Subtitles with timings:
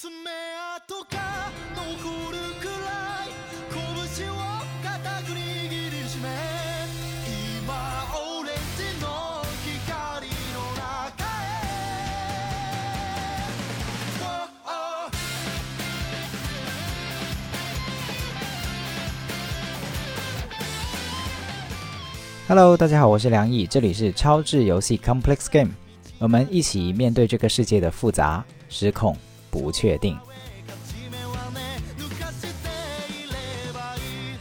[0.00, 3.32] 爪痕が残るくらい
[3.70, 4.36] 拳を
[4.82, 4.92] 固
[5.22, 6.28] く握りしめ
[7.60, 7.72] 今
[8.12, 9.06] オレンジの
[9.64, 11.56] 光の中へ
[14.20, 15.08] Oh, oh.
[22.48, 25.72] Hello，大家好，我是梁毅，这里是超智游戏 Complex Game，
[26.18, 29.16] 我们一起面对这个世界的复杂、失控、
[29.50, 30.18] 不确定。
[30.86, 32.46] 地面はね抜かして
[33.10, 34.38] いればいい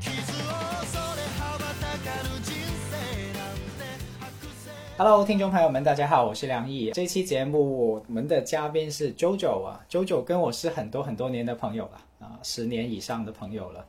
[0.00, 2.52] 傷を恐れ羽ばたかぬ人
[2.90, 2.92] 生
[3.32, 3.84] なんて
[4.18, 6.90] 白線 Hello，听众朋友们，大家好，我是梁毅。
[6.92, 13.84] 这期节目我们的嘉宾是 JoJo 啊，JoJo 跟我是很多很多年的朋友了啊，十年以上的朋友了。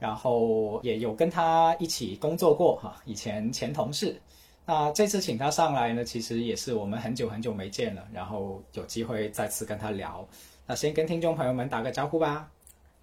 [0.00, 4.20] 然后也有跟他一起工作过哈、以前前同事。
[4.69, 10.23] 那这次请他上来呢，其实也是我们很久很久没见了，然后有机会再次跟他聊。
[10.67, 12.47] 那先跟听众朋友们打个招呼吧。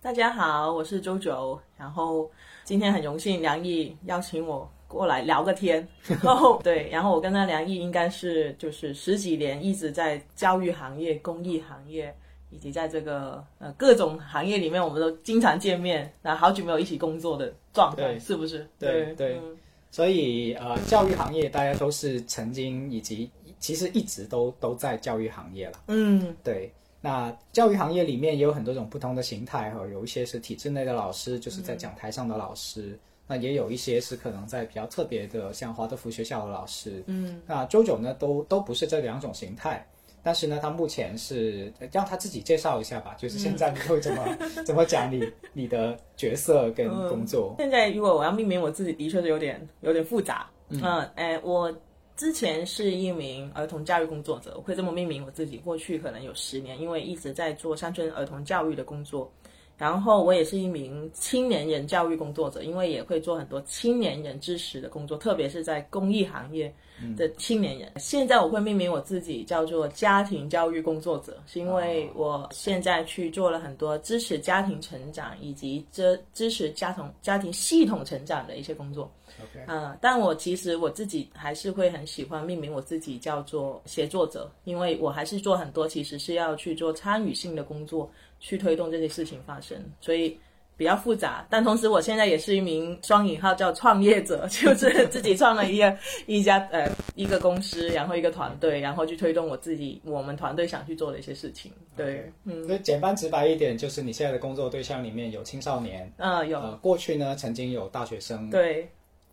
[0.01, 2.31] 大家好，我是周九，然后
[2.63, 5.85] 今天很荣幸梁毅邀请我过来聊个天，
[6.23, 12.15] 然后对，然后我跟他梁毅应该是就是十几年一直在教育行业、公益行业，
[12.51, 18.65] 以及在这个呃各种行业里面，我们都经常见面，那好久没有一起工作的状态，是不是？
[18.79, 19.57] 对对嗯
[19.97, 25.85] 所以呃，教育行业大家都是曾经以及其实一直都都在教育行业了。
[25.89, 32.99] 嗯对，那教育行业里面也有很多种不同的形态哈，有一些是体制内的老师，就是在讲台上的老师。
[33.27, 37.03] 那也有一些是可能在比较特别的，像华德福学校的老师。
[37.07, 39.83] 嗯，那周九呢，都都不是这两种形态。
[40.27, 47.55] 但是呢，他目前是让他自己介绍一下吧，就是现在你会怎么、 怎么讲你你的角色跟工作？
[47.61, 50.51] 现在如果我要命名我自己，的确是有点有点复杂。
[50.69, 50.83] 嗯，
[51.15, 51.73] 哎、我
[52.17, 55.59] 之前是一名儿童教育工作者，我会这么命名我自己。
[55.59, 59.33] 过去可能有十年，因为一直在做乡村儿童教育的工作。
[59.79, 66.75] 然后我也是一名青年人教育工作者，因为也会做很多青年人支持的工作，特别是在公益行业
[67.17, 67.93] 的青年人。
[67.97, 79.11] 现在我会命名我自己叫做家庭教育工作者，是因为我现在去做了很多支持家庭成长以及支支持家庭家庭系统成长的一些工作。
[79.39, 90.39] OK，嗯，但我其实我自己还是会很喜欢命名我自己叫做协作者，因为我还是做很多其实是要去做参与性的工作，去推动这些事情发生，所以
[90.77, 91.47] 比较复杂。
[91.49, 101.73] 但同时，我现在也是一名双引号叫创业者， 就是自己创了一个一家呃一个公司，然后一个团队，然后去推动我自己我们团队想去做的一些事情。
[101.97, 108.89] 对，嗯所以简单直白一点，就是你现在的工作对象里面有青少年，嗯、有、呃，过去呢曾经有大学生，对。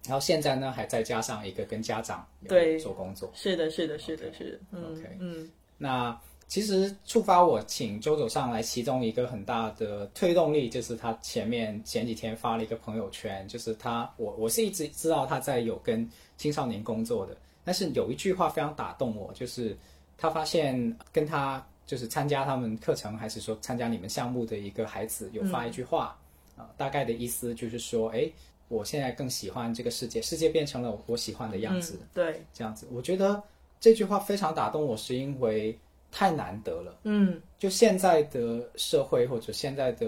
[0.06, 3.32] 然后现在呢，还再加上一个跟家长有对做工作。
[3.34, 6.20] 是的，是的，是的，是的，嗯 OK 嗯那
[6.54, 19.76] 其实触发我请周周上来，其中一个很大的推动力就是他前面前几天发了一个朋友圈，就是他我我是一直知道他在有跟青少年工作的，但是有一句话非常打动我，就是
[20.16, 26.16] 他发现跟他就是参加他们课程还是说参加你们项目的一个孩子有发一句话
[26.56, 28.30] 啊、大概的意思就是说，哎。
[28.70, 31.98] 我现在更喜欢这个世界，世界变成了我喜欢的样子。
[32.00, 33.42] 嗯，对，这样子，我觉得
[33.80, 35.78] 这句话非常打动我，是因为
[36.14, 37.00] 太难得了。
[37.06, 40.08] 嗯就现在的社会或者现在的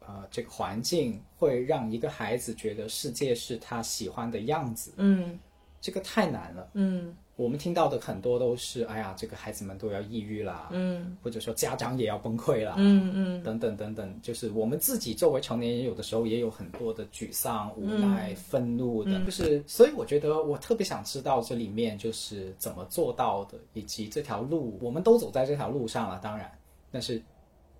[0.00, 5.38] 呃这个环境，会让一个孩子觉得世界是他喜欢的样子，嗯
[5.80, 6.70] 这个太难了。
[6.74, 11.16] 嗯我们听到的很多都是，哎呀，这个孩子们都要抑郁啦，嗯。
[11.22, 13.42] 或者说家长也要崩溃啦，嗯嗯。
[13.42, 26.50] 等等等等，就是我们自己作为成年人，有的时候也有很多的沮丧、无奈、愤怒的，就是所以我觉得我特别想知道这里面就是怎么做到的，以及这条路，我们都走在这条路上了，当然，
[26.90, 27.22] 但是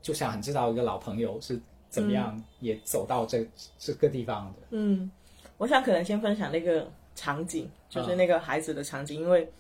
[0.03, 1.59] 就想很知道一个老朋友是
[1.89, 4.66] 怎么样也走到这、这个地方的。
[4.72, 5.11] 嗯，
[5.56, 9.50] 我想可能先分享那个场景，就是那个孩子的场景，因为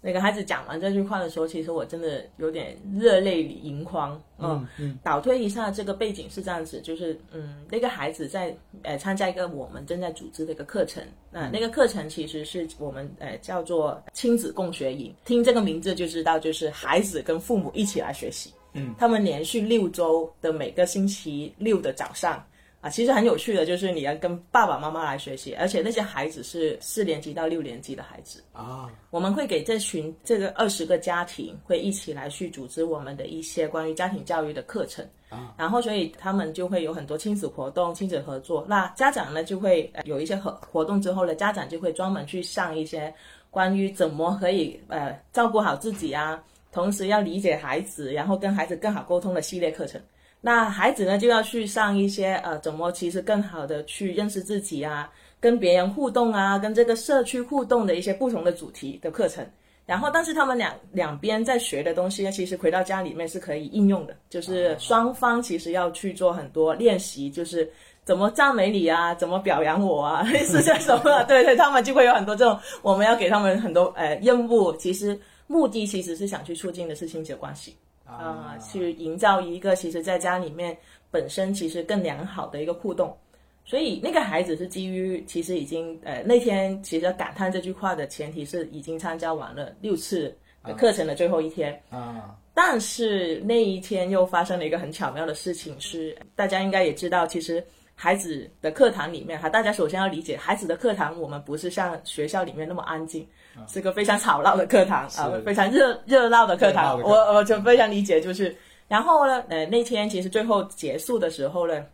[0.00, 4.22] 那个孩子讲完这句话的时候，其实我真的有点热泪盈眶。
[4.38, 11.02] 嗯嗯倒推一下，这个背景是这样子，就是嗯，那个孩子在呃参加一个我们正在组织的一个课程，
[11.32, 18.52] 那、那个课程其实是我们呃叫做亲子共学营，听这个名字就知道，就是孩子跟父母一起来学习。
[18.74, 22.40] 嗯，他们连续六周的每个星期六的早上。
[22.80, 28.42] 啊，其实很有趣的，就是你要跟爸爸妈妈来学习，而且那些孩子是四年级到六年级的孩子。
[28.52, 38.64] 啊，我们会给这群这个二十个家庭会一起来去组织我们的一些关于家庭教育的课程啊，然后所以他们就会有很多亲子活动、亲子合作。
[38.68, 43.12] 那家长呢就会呃有一些活活动之后呢，家长就会专门去上一些
[43.50, 46.40] 关于怎么可以呃照顾好自己啊。
[46.70, 50.00] 同时要理解孩子，然后跟孩子更好沟通的系列课程。
[50.48, 59.46] 那孩子呢就要去上一些呃，怎么其实更好的去认识自己啊，跟别人互动啊，跟这个社区互动的一些不同的主题的课程。
[59.84, 67.70] 然后，但是他们两两边在学的东西呢，其实回到家里面是可以应用的，就是双方其实要去做很多练习，就是
[68.04, 77.76] 怎么赞美你啊，怎么表扬我啊， 类似这什么，对对，他们就会有很多这种，我们要给他们很多呃任务，其实目的其实是想去促进的是亲子关系。
[78.08, 80.76] 啊、去营造一个其实在家里面
[81.10, 83.16] 本身其实更良好的一个互动。
[83.64, 90.34] 所以那个孩子是基于其实已经呃那天其实感叹这句话的前提是已经参加完了六次
[90.64, 97.62] 的课程的最后一天，啊，但是那一天又发生了一个很巧妙的事情是，大家应该也知道，其实
[97.94, 103.26] 孩子的课堂里面哈，大家首先要理解，孩子的课堂我们不是像学校里面那么安静，
[103.66, 107.00] 是个非常吵闹的课堂啊，非常热热闹的课堂。
[107.02, 108.54] 我我就非常理解，就是
[108.86, 111.84] 然后呢，呃，那天其实最后结束的时候呢。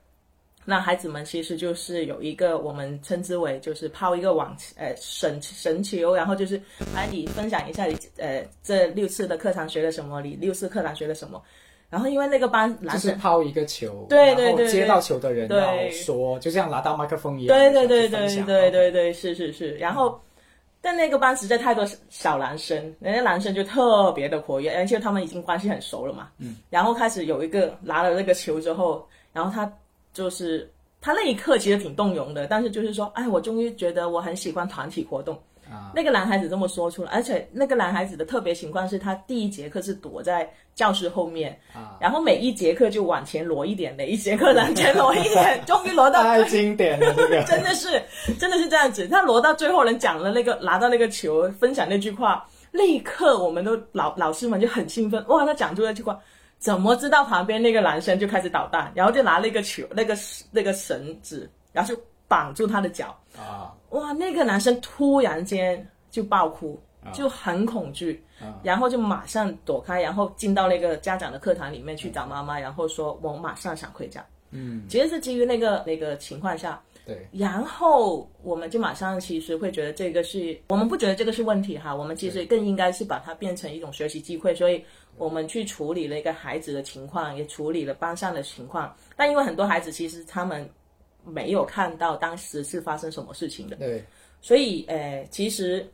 [0.67, 6.59] 那孩子们其实就是有一个我们称之为就是抛一个网呃绳绳球，然后就是
[6.95, 11.39] 来你分享一下你呃这六次的课堂学了什么，你六次课堂学了什么。
[11.91, 15.47] 然后因为那个班男生就是抛一个球，对对对接到球的人
[15.93, 19.75] 说，就像拿到麦克风一样，对对对对对对对，是是是。
[19.77, 20.19] 然后，
[20.85, 26.29] 但那个班实在太多小男生，人家男生就特别的活跃，而且他们已经关系很熟了嘛。
[26.37, 26.57] 嗯。
[26.69, 29.73] 然后开始有一个拿了那个球之后，然后他
[30.13, 30.71] 就是
[31.01, 35.39] 他那一刻其实挺动容的，但是就是说，哎，我终于觉得我很喜欢团体活动。
[35.71, 35.93] 啊。
[35.95, 47.43] 那个男孩子这么说出来，而且那个男孩子的特别情况是他第一节课是躲在教室后面，啊，然后每一节课就往前挪一点，每一节课往前挪一点，终于挪到 太经典了，这个。
[47.47, 48.03] 真的是，
[48.39, 49.07] 真的是这样子。
[49.09, 56.19] 他挪到最后，人讲了那个拿到那个球，分享那句话，那一刻我们都老老师们就很兴奋，哇，他讲出那句话，
[56.59, 60.17] 怎么知道旁边那个男生就开始捣蛋，然后就拿那个球、那个
[60.51, 68.23] 那个绳子，然后就绑住他的脚，啊哇，那个男生突然间就爆哭，啊就很恐惧，
[68.63, 74.25] 然后就马上躲开，然后进到那个家长的课堂里面去找妈妈，然后说我马上想回家。
[74.51, 84.85] 嗯，其实是基于那个那个情况下，对，然后我们就马上其实会觉得这个是我们不觉得这个是问题哈，我们其实更应该是把它变成一种学习机会，所以
[85.17, 88.95] 我们去处理了一个孩子的情况，也处理了班上的情况。
[89.17, 90.69] 但因为很多孩子其实他们
[91.25, 94.05] 没有看到当时是发生什么事情的，对，
[94.41, 95.87] 所以呃，其实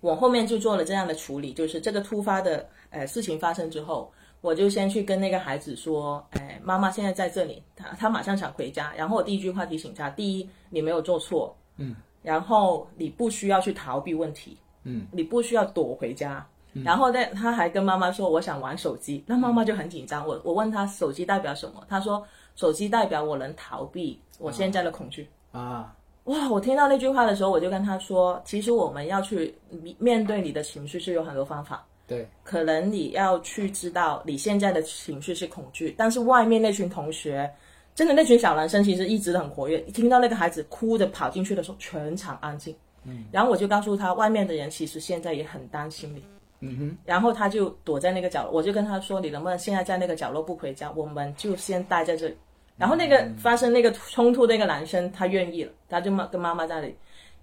[0.00, 8.92] 我后面就做了这样的处理，就是这个突发的呃事情发生之后，我就先去跟那个孩子说，哎，妈妈现在在这里，他他马上想回家。
[8.96, 16.46] 然后我第一句话提醒他，第一，你没有做错，嗯，然后你不需要去逃避问题，嗯，你不需要躲回家。
[16.84, 20.24] 然后呢，他还跟妈妈说我想玩手机，那妈妈就很紧张。
[20.24, 22.24] 我我问他手机代表什么，他说
[22.58, 25.28] 手机代表我能逃避我现在的恐惧。
[25.52, 25.94] 啊，
[26.24, 26.50] 哇！
[26.50, 29.54] 我听到那句话的时候，我就跟他说，其实我们要去
[29.98, 31.86] 面对你的情绪是有很多方法。
[32.04, 37.48] 对，可能你要去知道你现在的情绪是恐惧，但是外面那群同学，
[37.94, 39.80] 真的那群小男生其实一直都很活跃。
[39.82, 42.74] 一听到那个孩子哭着跑进去的时候，全场安静。
[43.04, 46.24] 嗯，然后我就告诉他，外面的人其实现在也很担心你。
[46.60, 50.90] 嗯哼，然后他就躲在那个角落，我就跟他说：“你能不能现在在那个角落不回家？
[50.96, 52.36] 我们就先待在这里。”
[52.78, 56.94] 然后那个发生那个冲突那个男生他愿意了，他就妈跟妈妈在那里，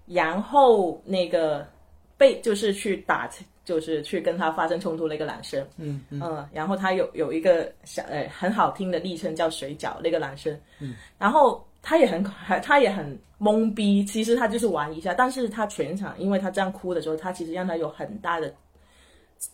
[0.06, 1.66] 然后那个
[2.16, 3.28] 被就是去打，
[3.64, 6.02] 就是去跟他发生冲突那个男生，嗯。
[6.10, 12.24] 嗯，然后他有有一个小呃很好听的昵称叫水饺那个男生，嗯，然后他也很
[12.62, 18.54] 他也很懵逼，其实他就是玩一下，但是他全场因为他这样哭的时候，他其实让他有很大的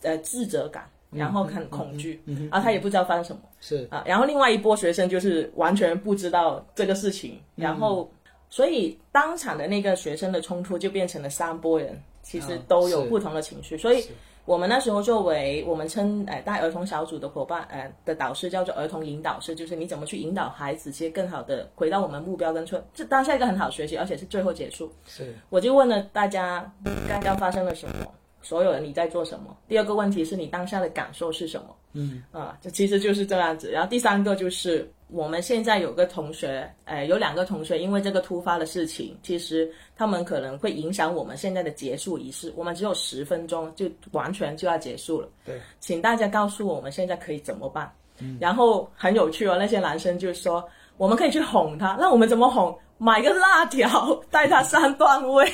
[0.01, 3.41] 呃自责感，然后很恐惧，然后他也不知道发生什么。
[3.59, 8.11] 是啊，然后另外一波学生就是完全不知道这个事情，然后、
[8.49, 14.05] 所以当场的那个学生的冲突就变成了三波人，其实都有不同的情绪，所以
[14.45, 24.91] 我们那时候作为我们称呃带儿童小组的伙伴呃的导师叫做儿童引导师，就是你怎么去引导孩子，其实更好的回到我们目标跟错，这当下一个很好学习，而且是最后结束。
[25.05, 26.69] 是，我就问了大家
[27.07, 28.05] 刚刚发生了什么，
[28.43, 29.57] 所有人你在做什么？
[29.67, 31.75] 第二个问题是你当下的感受是什么？
[31.93, 33.71] 嗯啊，这其实就是这样子。
[33.71, 42.53] 然后第三个就是我们现在有个同学，呃，有两个同学因为这个突发的事情，其实他们可能会影响我们现在的结束仪式。
[42.55, 47.91] 我们只有十分钟就完全就要结束了，对，请大家告诉我们现在可以怎么办？
[48.19, 50.63] 嗯然后很有趣哦，那些男生就说
[50.97, 52.75] 我们可以去哄他，那我们怎么哄？
[52.97, 55.45] 买个辣条带他上段位，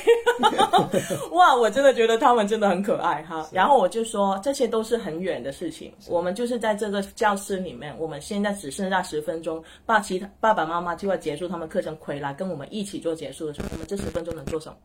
[1.32, 1.54] 哇！
[1.54, 3.48] 我真的觉得他们真的很可爱哈。
[3.50, 14.76] 然后我就说这些都是很远的事情，我们就是在这个教室里面，我们现在只剩下十分钟，爸其他爸爸妈妈就要结束他们课程回来跟我们一起做结束的时候，我们这十分钟能做什么？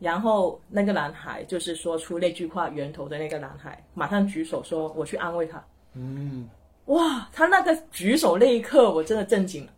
[0.00, 5.64] 然后那个男孩就是说出那句话源头的那个男孩，马上举手说我去安慰他。
[5.94, 6.48] 嗯，
[6.86, 7.28] 哇！
[7.32, 9.72] 他那个举手那一刻，我真的震惊了。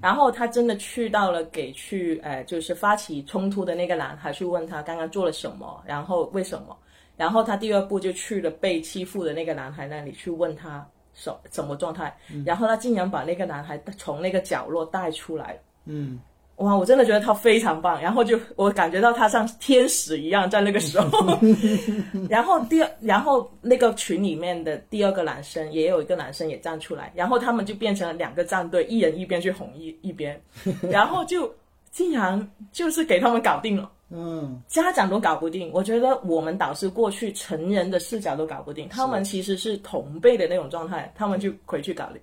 [0.00, 6.76] 然后他真的去到了给去，呃，就是发起冲突的那个男孩去问他刚刚做了什么，然后为什么？
[7.16, 15.58] 然后他第二步就去了被欺负的那个男孩那里去问他什什么状态，然后他竟然把那个男孩从那个角落带出来。
[15.84, 16.18] 嗯。
[16.56, 21.38] 哇，我真的觉得他非常棒，然后就我感觉到他像天使一样在那个时候。
[22.30, 30.40] 然后第二，然后那个群里面的第二个男生也有一个男生也站出来，然后他们就变成了两个战队，一人一边去哄一一边，
[30.88, 31.52] 然后就
[31.90, 33.90] 竟然就是给他们搞定了。
[34.10, 42.20] 嗯，家长都搞不定，我觉得我们导师过去成人的视角都搞不定，他们其实是同辈的那种状态，他们就回去搞定。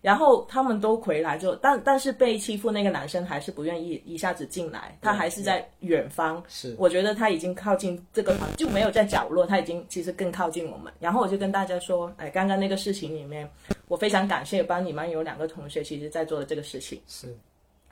[0.00, 6.42] 然后他们都回来之后，但但是被欺负那个男生还是不愿意一下子进来，他还是在远方。
[6.48, 10.92] 是，我觉得他已经靠近这个团，就没有在角落，他已经其实更靠近我们。
[11.00, 13.50] 然后我就跟大家说，哎，刚刚那个事情里面，
[13.88, 17.00] 我非常感谢班里面有两个同学，其实在做的这个事情。
[17.08, 17.36] 是，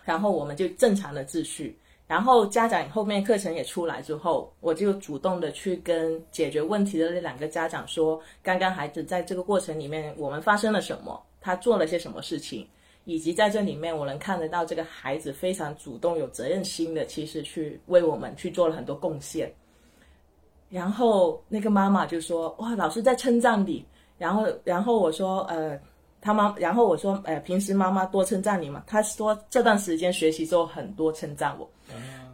[0.04, 1.76] 然后我们就正常的秩序。
[2.06, 11.20] 然后家长后面课程也出来之后，我就主动的去跟解决问题的那两个家长说，刚刚孩子在这个过程里面，我们发生了什么。
[11.46, 12.66] 他做了些什么事情，
[13.04, 19.54] 以及在这里面，我能看得到这个孩子非常主动、有责任心的，其实去为我们去做了很多贡献。
[20.68, 23.86] 然后那个妈妈就说：“哇，老师在称赞你。”
[24.18, 25.80] 然后，然后我说：“呃，
[26.20, 31.70] 他妈。”然后我说：“呃，平时妈妈多称赞你嘛？”他说：“这段时间学习之后很多称赞我。”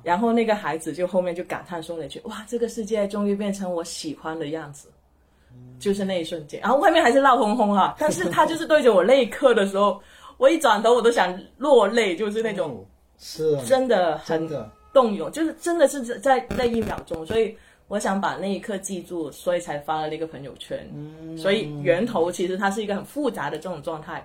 [0.02, 4.90] 然后那个孩子就后面就感叹说了一句：“哇，这个世界终于变成我喜欢的样子。”
[5.78, 10.00] 就是那一瞬间，然后外面还是闹哄哄哈， 但是他就是对着我那一刻的时候，
[10.37, 12.87] 我一转头我都想落泪，就是那种，
[13.18, 14.49] 是真的很
[14.92, 17.56] 动容，就是真的是在那一秒钟，所以
[17.88, 20.88] 我想把那一刻记住，所以才发了那个朋友圈。
[20.94, 24.25] 嗯，所以源头其实它是一个很复杂的这种状态，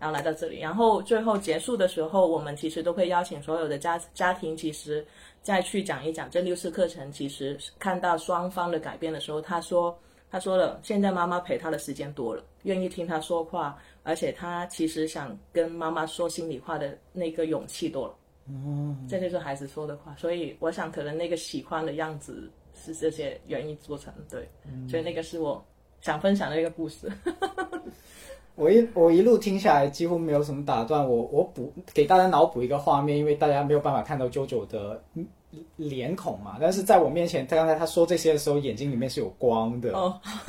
[0.00, 5.06] 然后来到这里，然后最后结束的时候，我们其实都会邀请所有的家家庭，其实
[5.40, 9.96] 再去讲一讲这六次课程，其实看到双方的改变的时候，他说。
[10.30, 18.14] 他说了，现在妈妈陪他的时间多了，愿意听他说话，而且他其实想跟妈妈说心里话的那个勇气多了。
[18.48, 20.14] 嗯，这就是孩子说的话。
[20.16, 24.12] 所以我想，可能那个喜欢的样子是这些原因做成。
[24.28, 24.48] 对，
[24.88, 25.64] 所以那个是我
[26.00, 27.10] 想分享的一个故事。
[28.56, 31.22] 我一我一路听下来，几乎没有什么打断我。
[31.32, 35.02] 我补给大家脑补一个画面，因为大家没有办法看到 JoJo 的。
[35.76, 39.94] 脸孔嘛，但是在我面前，他刚才他说这些的时候，眼睛里面是有光的，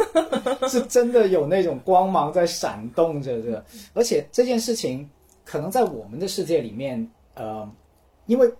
[0.67, 3.63] 是真的有那种光芒在闪动着的。
[3.93, 5.09] 而且这件事情
[5.45, 7.69] 可能在我们的世界里面，呃，
[8.25, 8.51] 因为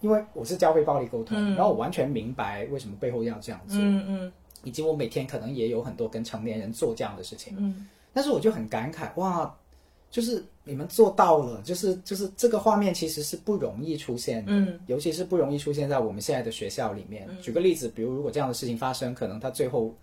[0.00, 9.52] 因为我是教会暴力沟通，然后我完全明白为什么背后要这样做，嗯嗯，以及我每天可能也有很多跟成年人做这样的事情，嗯，但是我就很感慨，哇，
[10.10, 10.44] 就是。
[10.68, 17.24] 你们做到了，就是就是这个画面其实是不容易出现的，嗯，尤其是不容易出现在我们现在的学校里面。
[17.40, 19.94] 举个例子，比如如果这样的事情发生，可能他最后，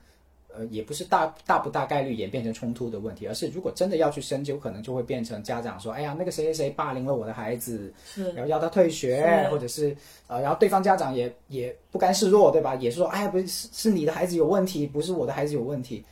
[0.55, 9.93] 呃，也不是大大不大概率演变成冲突的问题，而是如果真的要去深究，可能就会变成家长说，哎呀，那个谁谁谁霸凌了我的孩子，是，然后要他退学，或者是
[10.27, 12.74] 呃，然后对方家长也也不甘示弱，对吧？
[12.75, 16.05] 也是说，哎呀，不是是你的孩子有问题，不是我的孩子有问题，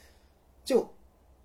[0.66, 0.86] 就。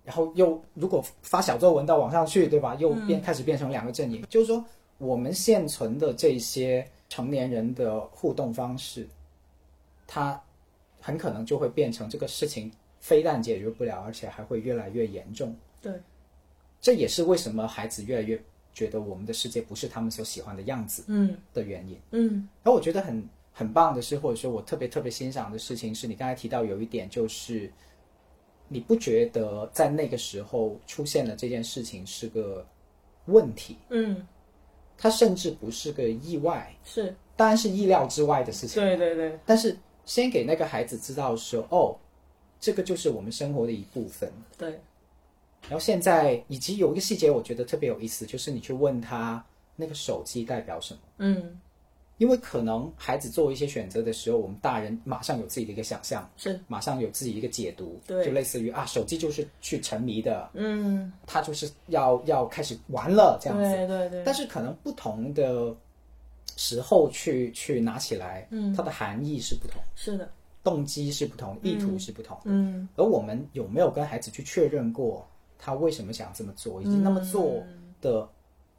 [0.07, 2.75] 然后又如果发小作文到网上去，对吧？
[2.75, 4.25] 又变开始变成两个阵营。
[4.29, 4.63] 就是说，
[4.99, 9.05] 我们现存的这些成年人的互动方式，
[10.07, 10.41] 它
[11.01, 12.71] 很可能就会变成这个事情
[13.01, 15.53] 非但解决不了，而且还会越来越严重。
[15.81, 15.91] 对，
[16.79, 18.41] 这也是为什么孩子越来越
[18.73, 21.99] 觉得我们的世界不是他们所喜欢的样子，嗯，的原因。
[22.11, 27.69] 嗯，然后我觉得很很棒的是，或者说我特别特别欣赏的事情是，你刚才提到有一点就是。
[28.67, 32.65] 你不觉得在那个时候出现了这件事情是个
[33.25, 33.77] 问题？
[33.89, 34.25] 嗯，
[34.97, 38.83] 它甚至不是个意外，是当然是意料之外的事情。
[38.83, 39.39] 对对对。
[39.45, 41.95] 但是先给那个孩子知道说，哦，
[42.59, 44.31] 这个就是我们生活的一部分。
[44.57, 44.69] 对。
[45.63, 49.43] 然后现在以及有一个细节，我觉得特别有意思，就是你去问他
[49.75, 50.99] 那个手机代表什么？
[51.17, 51.59] 嗯。
[52.17, 56.59] 因为可能孩子做一些选择的时候，我们大人马上有自己的一个想象，是。
[56.67, 58.25] 马上有自己一个解读，对。
[58.25, 63.63] 就类似于啊，手机就是去沉迷的，嗯，他就是要要开始玩了这样子。
[63.63, 65.75] 对对对，但是可能不同的
[66.55, 68.73] 时候去去拿起来，嗯。
[68.73, 70.27] 它的含义是不同，是的，
[70.63, 72.35] 动机是不同，意图是不同。
[72.45, 72.89] 嗯。
[72.95, 75.23] 而我们有没有跟孩子去确认过
[75.59, 77.63] 他为什么想这么做，以及那么做
[78.01, 78.27] 的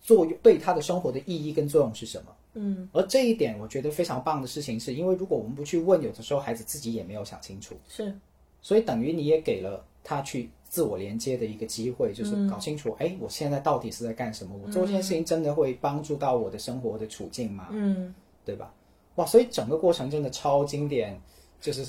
[0.00, 2.33] 作用对他的生活的意义跟作用是什么？
[2.55, 8.14] 嗯，而这一点我觉得非常棒的事情是，因为如果我们不去问，有的时候孩子自己也没有想清楚，是
[8.61, 14.59] 所以等于你也给了他去自我连接的一个机会，就是嗯搞清楚，哎、我现在到底是在干什么？
[14.64, 17.69] 我做这件事情真的会帮助到我的生活的处境吗？
[17.71, 18.14] 嗯
[18.45, 18.73] 对吧？
[19.17, 21.21] 哇，所以整个过程真的超经典，
[21.61, 21.87] 就是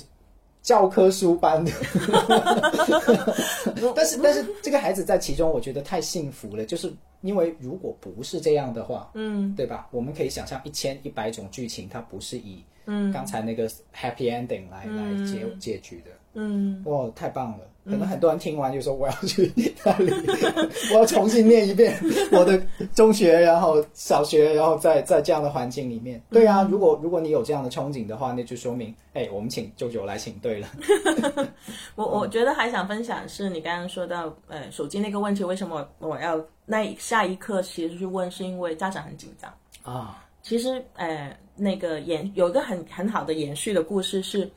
[0.62, 1.72] 教科书般的。
[3.94, 9.88] 但是，但是这个孩子在其中，我觉得太幸福了，就是因为如果不是这样的话，嗯对吧？
[9.90, 16.10] 我们可以想象一千一百种剧情，它不是以嗯刚才那个 happy ending 来、来结结局的。
[16.34, 17.66] 嗯，哇，太棒了！
[17.90, 19.52] 可能很多人听完就说我要去
[19.84, 20.12] 那里，
[20.94, 21.98] 我要重新念一遍
[22.30, 22.60] 我的
[22.94, 26.22] 中学，然后小学，然后在在这样的环境里面。
[26.30, 30.68] 对啊，如果如果你有这样的憧憬的话，那就说明，哎，我们请舅舅来请对了。
[31.96, 39.52] 我我觉得还想分享是你刚刚说到呃手机那个问题，为什么我要那下一刻其实去问，是因为家长很紧张。
[39.82, 44.50] 啊，其实，呃，那个延有一个很很好的延续的故事是，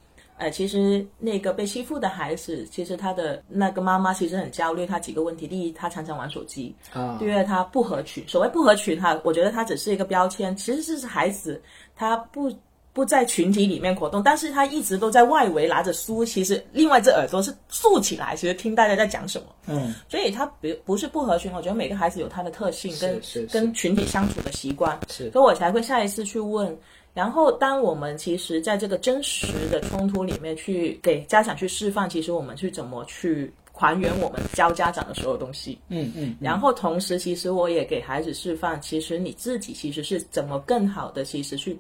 [0.43, 8.23] 呃，其实那个被欺负的孩子，其实他的那个妈妈其实很焦虑，他几个问题：第一，他常常玩手机；啊第二，他不合群。
[8.27, 11.62] 所谓不合群，哈我觉得他只是一个标签，其实是孩子
[11.95, 12.51] 他不。
[12.95, 19.47] 不在群体里面活动，但是他一直都在外围拿着书，其实另外一只耳朵是竖起来，其实听大家在讲什么。
[19.65, 23.19] 嗯，所以他不不是不合群，我觉得每个孩子有他的特性跟
[23.51, 26.77] 跟群体相处的习惯，是所以我才会下一次去问。
[27.13, 35.77] 然后，当我们其实在这个真实的冲突里面去给家长去示范，其实我们去怎么去还原我们教家长的所有东西。
[35.89, 41.79] 嗯嗯，然后同时，其实我也给孩子示范，其实你自己其实是怎么更好的，其实去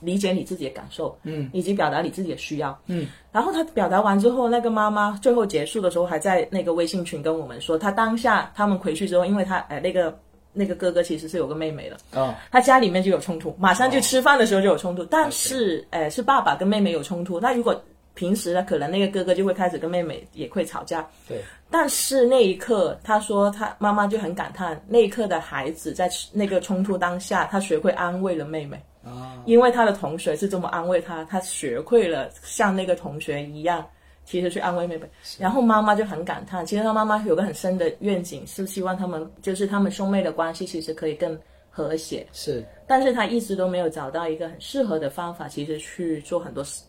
[0.00, 3.06] 理解你自己的感受，嗯，以及表达你自己的需要，嗯。
[3.32, 10.18] 然后他表达完之后，那个妈妈最后结束的时候还在那个微信群跟我们说，他当下他们回去之后，因为他呃那个
[10.56, 17.38] 那个哥哥其实是有个妹妹的，哦，他家里面就有冲突，马上就吃饭的时候就有冲突，但是，呃，是爸爸跟妹妹有冲突。
[17.38, 17.78] 那如果
[18.14, 21.06] 平时呢，可能那个哥哥就会开始跟妹妹也会吵架。
[21.28, 21.38] 对，
[21.70, 33.86] 但是那一刻，他说他妈妈就很感叹，那一刻的孩子在那个冲突当下，他学会安慰了妹妹，啊，因为他的同学是这么安慰他，他学会了像那个同学一样。
[34.26, 35.08] 其实去安慰妹妹，
[35.38, 36.66] 然后妈妈就很感叹。
[36.66, 41.38] 其实她妈妈有个很深的愿景，是希望他们就是他们兄妹的关系其实可以更
[41.70, 42.26] 和谐。
[42.32, 46.82] 是但是他一直都没有找到一个很适合的方法，其实去做很多事，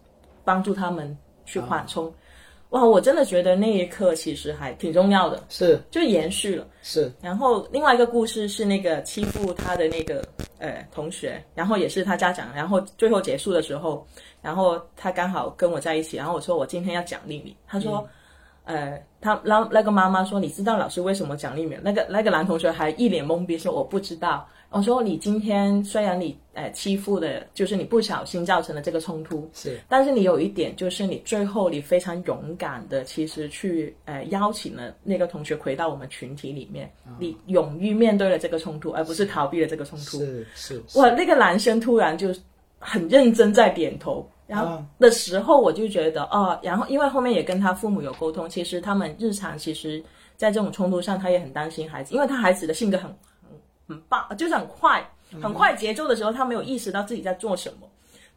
[0.44, 2.12] 帮助他们去缓冲。
[2.70, 6.68] 哇，我真的觉得那一刻其实还挺重要的，是就延续了。
[6.82, 10.22] 是，然后另外一个故事是那个欺负他的那个
[10.60, 14.06] 呃同学，然后也是他家长，然后最后结束的时候，
[14.42, 18.08] 然后他刚好跟我在一起，然后我说我今天要奖励你，他说。
[18.70, 40.20] 呃，他然后那个妈妈说：“你知道老师为什么奖励你？”那个那个男同学还一脸懵逼说：“我不知道。”我说：“你今天虽然你呃欺负的，就是你不小心造成的这个冲突，是但是你有一点就是你最后你非常勇敢的，其实去呃邀请了那个同学回到我们群体里面，你勇于面对了这个冲突，而不是逃避了这个冲突。
[40.20, 42.36] 是是，哇，那个男生突然就
[42.78, 50.04] 很认真在点头，然后啊的时候我就觉得哦，然后因为后面也跟他父母有沟通，其实他们日常其实
[50.36, 53.10] 在这种冲突上，他也很担心孩子，因为他孩子的性格很
[53.88, 55.08] 很很棒，就是很快，
[55.42, 57.88] 很快节奏的时候，他没有意识到自己在做什么，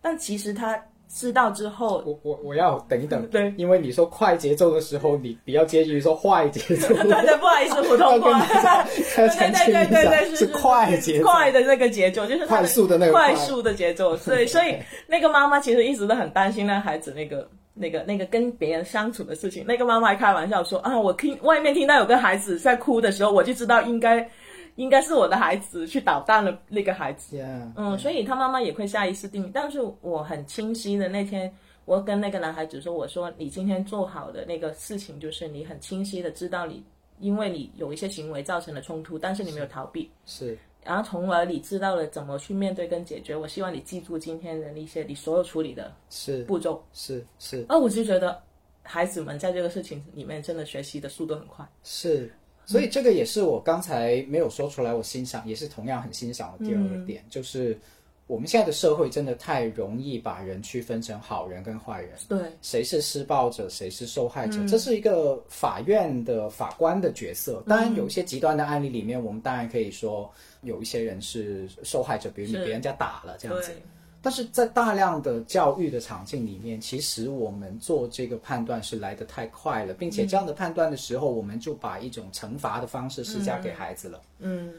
[0.01, 3.53] 但其实他知道之后，我我我要等一等，对。
[3.57, 8.85] 因为你说快节奏的时候，你比较接近于说坏节奏， 对对，不好意思，普通话，要
[9.17, 13.35] 对澄对对对对，是快节奏，快的那个节奏，就是快速的那个快。
[13.35, 14.17] 速的节奏。
[14.19, 14.77] 对， 所以
[15.09, 17.49] 那个妈妈其实一直都很担心那孩子那个。
[17.73, 24.29] 那个那个跟别人相处的事情，那个妈妈还开玩笑说啊，我听外面听到有个孩子在哭的时候，我就知道应该
[24.77, 27.37] 应该是我的孩子去捣蛋了那个孩子。
[27.37, 31.53] Yeah，嗯，所以他妈妈也会下意识定义，但是我很清晰的那天，
[31.85, 36.83] 我跟那个男孩子说，我说你今天做好的那个事情，就是你很清晰的知道你，
[37.19, 43.37] 因为你有一些行为造成了冲突，但是你没有逃避，是然后从而你知道了怎么去面对跟解决。
[43.37, 46.83] 我希望你记住今天的一些你所有处理的是步骤。
[46.95, 48.41] 是是而我就觉得
[48.83, 51.69] 孩子们在这个事情里面真的学习的速度很快。
[51.85, 52.33] 是，
[52.67, 57.79] 所以这个也是我刚才没有说出来，我欣赏，也是同样很欣赏的第二个点，就是
[58.27, 67.61] 我们现在的社会真的太容易把人区分成好人跟坏人，对，谁是施暴者，谁是受害者，这是一个法院的法官的角色。
[67.67, 70.31] 当然，有一些极端的案例里面，我们当然可以说
[70.63, 73.73] 有一些人是受害者，比如你是别人家打了这样子。
[74.21, 84.21] 对，但是在大量的教育的场景里面，其实我们做这个判断是来得太快了，并且这样的判断的时候，我们就把一种惩罚的方式施加给孩子了。
[84.39, 84.75] 嗯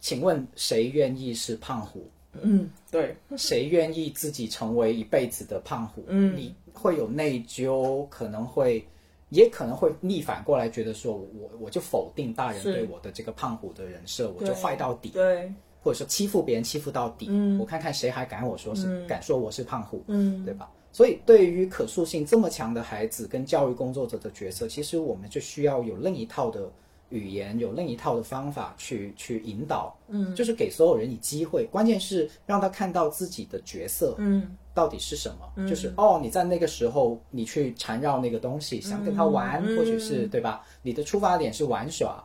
[0.00, 2.06] 请问谁愿意是胖虎？
[2.42, 6.04] 嗯，对，谁愿意自己成为一辈子的胖虎？
[6.08, 8.84] 嗯你会有内疚，可能会，
[9.30, 15.50] 也可能会逆反过来，觉得说我我就否定大人对我的这个胖虎的人设，我就坏到底，对，
[15.84, 17.26] 或者说欺负别人欺负到底。
[17.28, 20.68] 嗯我看看谁还敢我说是、敢说我是胖虎，嗯对吧？
[20.90, 26.70] 所以，对于可塑性这么强的孩子跟教育工作者的角色，其实我们就需要有另一套的
[27.08, 31.64] 语言，有另一套的方法去去引导，嗯，就是给所有人以机会。
[31.64, 35.68] 关键是让他看到自己的角色，嗯到底是什么？
[35.68, 40.64] 就是哦，你在那个时候你去缠绕那个东西，想跟他玩，嗯或许是对吧？
[40.82, 42.24] 你的出发点是玩耍，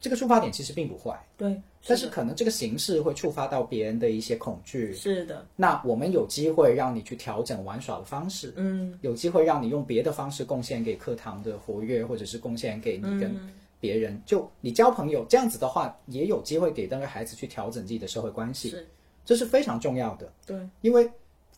[0.00, 4.94] 这个出发点其实并不坏，对，但是可能这个形式会触发到别人的一些恐惧。
[4.94, 14.20] 是的，那我们有机会让你去调整玩耍的方式，嗯有机会让你用别的方式贡献给课堂的活跃，或者是贡献给你跟嗯别人。
[14.24, 18.86] 就你交朋友这样子的话，也有机会给那个孩子去调整自己的社会关系，是，
[19.24, 20.32] 这是非常重要的。
[20.46, 21.10] 对，因为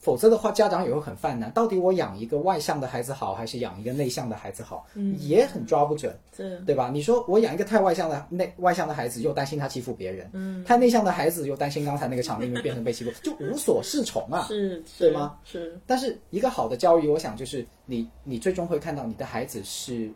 [0.07, 1.51] 否则的话，家长也会很犯难。
[1.51, 4.87] 到底我养一个外向的孩子好，还是养一个内向的孩子好？
[4.95, 6.91] 嗯也很抓不准，对，对吧？
[6.95, 14.47] 你说我养一个太外向的内外向的孩子，又担心他欺负别人；嗯，太内向的孩子又担心刚才那个场面变成被欺负， 就无所适从啊。
[14.47, 15.37] 是，对吗？
[15.43, 20.09] 是，但是一个好的教育，我想就是你你最终会看到你的孩子是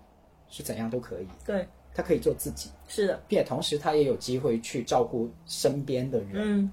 [0.49, 6.73] 是怎样都可以，对，他可以做自己，是的，并且同时他也有机会去照顾身边的人，嗯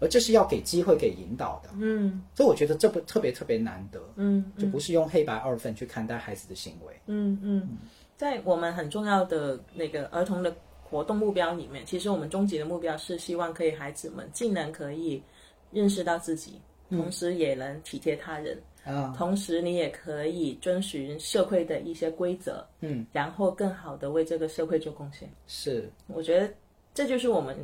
[0.00, 1.70] 而这是要给机会给引导的。
[1.74, 6.94] 嗯所以我觉得这不特别特别难得，嗯就不是用黑白二分去看待孩子的行为。
[7.06, 7.68] 嗯嗯，
[8.16, 15.22] 在我们很重要的那个儿童的活动目标里面，其实我们终极的目标是希望可以孩子们既能可以
[15.70, 25.30] 认识到自己，同时也能体贴他人，啊，同时你也可以遵循社会的一些规则，嗯，然后更好的为这个社会做贡献。
[25.46, 26.52] 是，我觉得
[26.92, 27.56] 这就是我们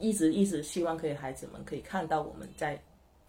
[0.00, 2.80] 一直一直希望可以孩子们可以看到我们在，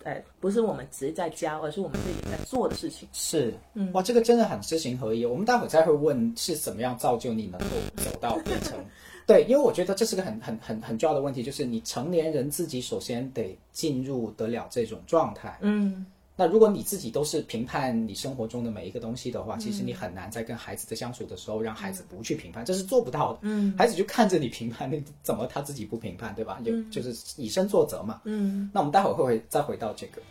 [0.04, 3.08] 哎，不是我们只是在教，而是我们自己在做的事情。
[3.14, 3.54] 是，
[3.94, 5.26] 哇，这个真的很知行合一。
[5.26, 7.66] 我们待会再会问是怎么样造就你能够
[7.98, 8.78] 走到变成，
[9.28, 15.58] 对，因为我觉得这是个很很很很重要的问题，就是你成年人自己首先得进入得了这种状态。
[15.62, 16.06] 嗯，
[16.38, 23.40] 那如果你自己都是评判你生活中的每一个东西的话，其实你很难在跟孩子的相处的时候让孩子不去评判，这是做不到的。
[23.42, 26.62] 嗯，孩子就看着你评判，那怎么他自己不评判，对吧？
[26.64, 28.22] 就就是以身作则嘛。
[28.26, 30.22] 嗯，那我们待会儿会回再回到这个。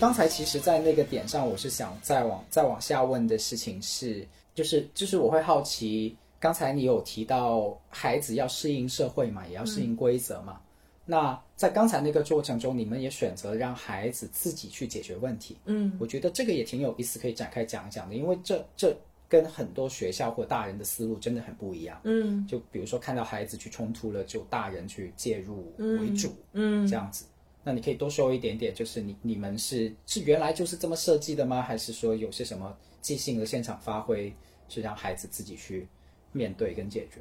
[0.00, 10.60] 刚才其实，在那个点上，我是想再往再往下问的事情是，就是就是我会好奇，刚才你有提到孩子要适应社会嘛，也要适应规则嘛。
[11.04, 15.56] 那在刚才那个过程中，你们也选择让孩子自己去解决问题。
[15.64, 18.96] 嗯，我觉得这个也挺有意思，可以展开讲一讲的，因为这这
[19.28, 22.00] 跟很多学校或大人的思路真的很不一样。
[22.04, 27.24] 嗯就比如说看到孩子去冲突了，就大人去介入为主，嗯这样子。
[27.68, 31.60] 那你可以多说一点点，就是你你们是是原来就是这么设计的吗？
[31.60, 34.34] 还是说有些什么即兴的现场发挥，
[34.70, 35.86] 是让孩子自己去
[36.32, 37.20] 面对跟解决？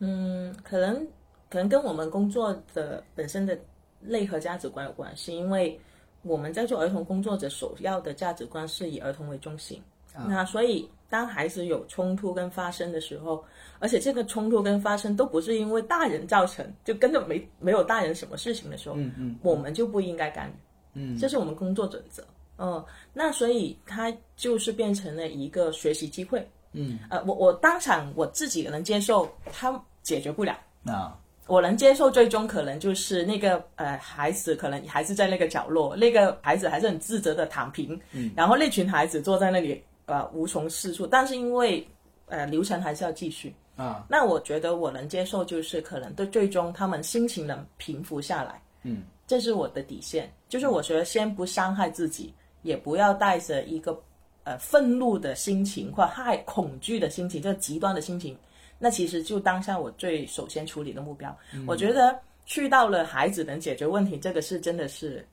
[0.00, 1.06] 嗯，可能
[1.48, 3.56] 可能跟我们工作的本身的
[4.00, 5.78] 内核价值观有关系，因为
[6.22, 9.80] 我们在做儿童工作者，首要的价值观是以儿童为中心。
[10.28, 13.44] 那所以，当孩子有冲突跟发生的时候，
[13.78, 20.52] 而且这个冲突跟发生都不是因为大人造成，就根本没没有大人什么事情的时候，嗯嗯我们就不应该干预。
[20.94, 22.24] 嗯，这是我们工作准则。
[22.56, 26.48] 嗯，那所以它就是变成了一个学习机会。
[26.72, 30.56] 嗯，呃，我我当场我自己能接受，他解决不了。
[30.82, 31.14] 那
[31.46, 41.86] 我能接受，最终可能就是那个呃孩子可能还是在那个角落，那个孩子还是很自责的躺平，嗯，然后那群孩子坐在那里呃无从适处，但是因为
[42.26, 53.98] 呃流程还是要继续，啊，那我觉得我能接受，就是可能对最终他们心情能平复下来，嗯，这是我的底线，就是我觉得先不伤害自己，也不要带着一个
[54.44, 58.36] 呃愤怒的心情或害恐惧的心情，这极端的心情，
[58.78, 61.34] 那其实就当下我最首先处理的目标。
[61.66, 65.26] 我觉得去到了孩子能解决问题，这个是真的是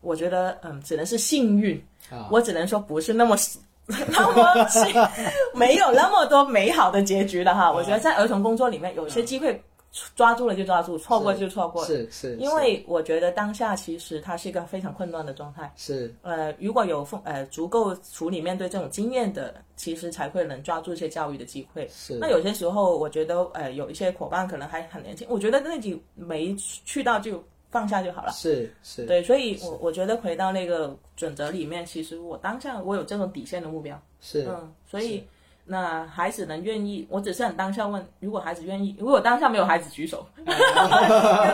[0.00, 2.28] 我觉得嗯，只能是幸运，啊。
[2.30, 3.36] 我只能说不是那么
[4.10, 4.84] 那么幸
[5.54, 7.70] 没有那么多美好的结局的哈。
[7.70, 9.62] 我觉得在儿童工作里面，有些机会
[10.14, 11.84] 抓住了就抓住，错过就错过。
[11.84, 15.72] 是是，因为我觉得当下其实它是一个非常混乱的状态。
[15.76, 21.88] 是呃，如果有丰呃足够处理面对这种经验的，其实才会能抓住一些教育的机会。
[21.88, 27.42] 是那有些时候，我觉得呃有一些伙伴可能还很年轻，我觉得自己没去到就
[27.76, 28.32] 放下就好了。
[28.32, 35.22] 是是，对，所以我我觉得回到那个准则里面，其实我当下我有这种底线的目标，是嗯，所以
[35.66, 40.26] 那孩子能愿意，我只是很当下问，如果孩子愿意，如果当下没有孩子举手，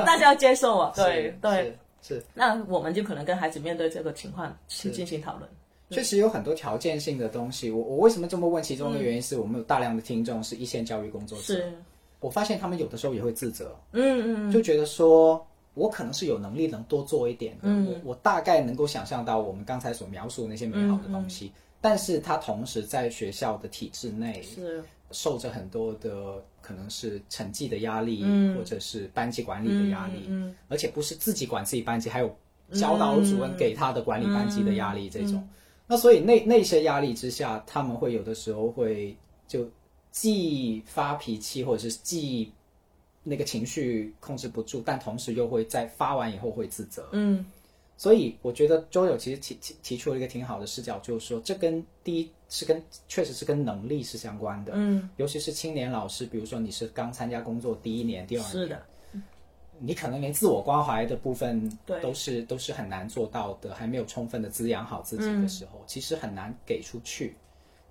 [0.07, 2.25] 大家要接受我，对是对，是是。
[2.35, 5.49] 那我们就可能跟孩子面对这个情况去进行讨论。
[5.91, 7.71] 确实有很多条件性的东西。
[7.71, 8.63] 我我为什么这么问？
[8.63, 11.73] 其中的原因是我们有大量的听众是一线教育工作者，是，
[12.21, 17.87] 我发现他们有的时候也会自责，嗯嗯就觉得说我可能是有能力能多做一点的，嗯。
[17.87, 28.57] 我我大概能够想象到我们刚才所描述的那些美好的东西，但是他同时在学校的体制内是，受着很多的可能是成绩的压力，嗯。
[28.57, 32.37] 或者是班级管理的压力，嗯而且不是自己管自己班级，还有
[32.73, 35.35] 教导主任给他的管理班级的压力这种。
[35.35, 35.49] 嗯。
[35.87, 39.17] 那所以那那些压力之下，他们会有的时候会
[39.49, 39.69] 就
[40.11, 42.53] 既发脾气，或者是既
[43.23, 47.09] 那个情绪控制不住，但同时又会在发完以后会自责。
[47.13, 47.45] 嗯。
[47.95, 58.83] 所以我觉得周友其实提提提出了一个挺好的视角，就是说这跟第一是跟确实是跟能力是相关的，嗯，尤其是青年老师，比如说你是刚参加工作第一年、第二年，是的，
[59.79, 62.01] 你可能连自我关怀的部分对。
[62.01, 65.85] 都是都是很难做到的，还没有充分的滋养好自己的时候，嗯。
[65.87, 67.37] 其实很难给出去。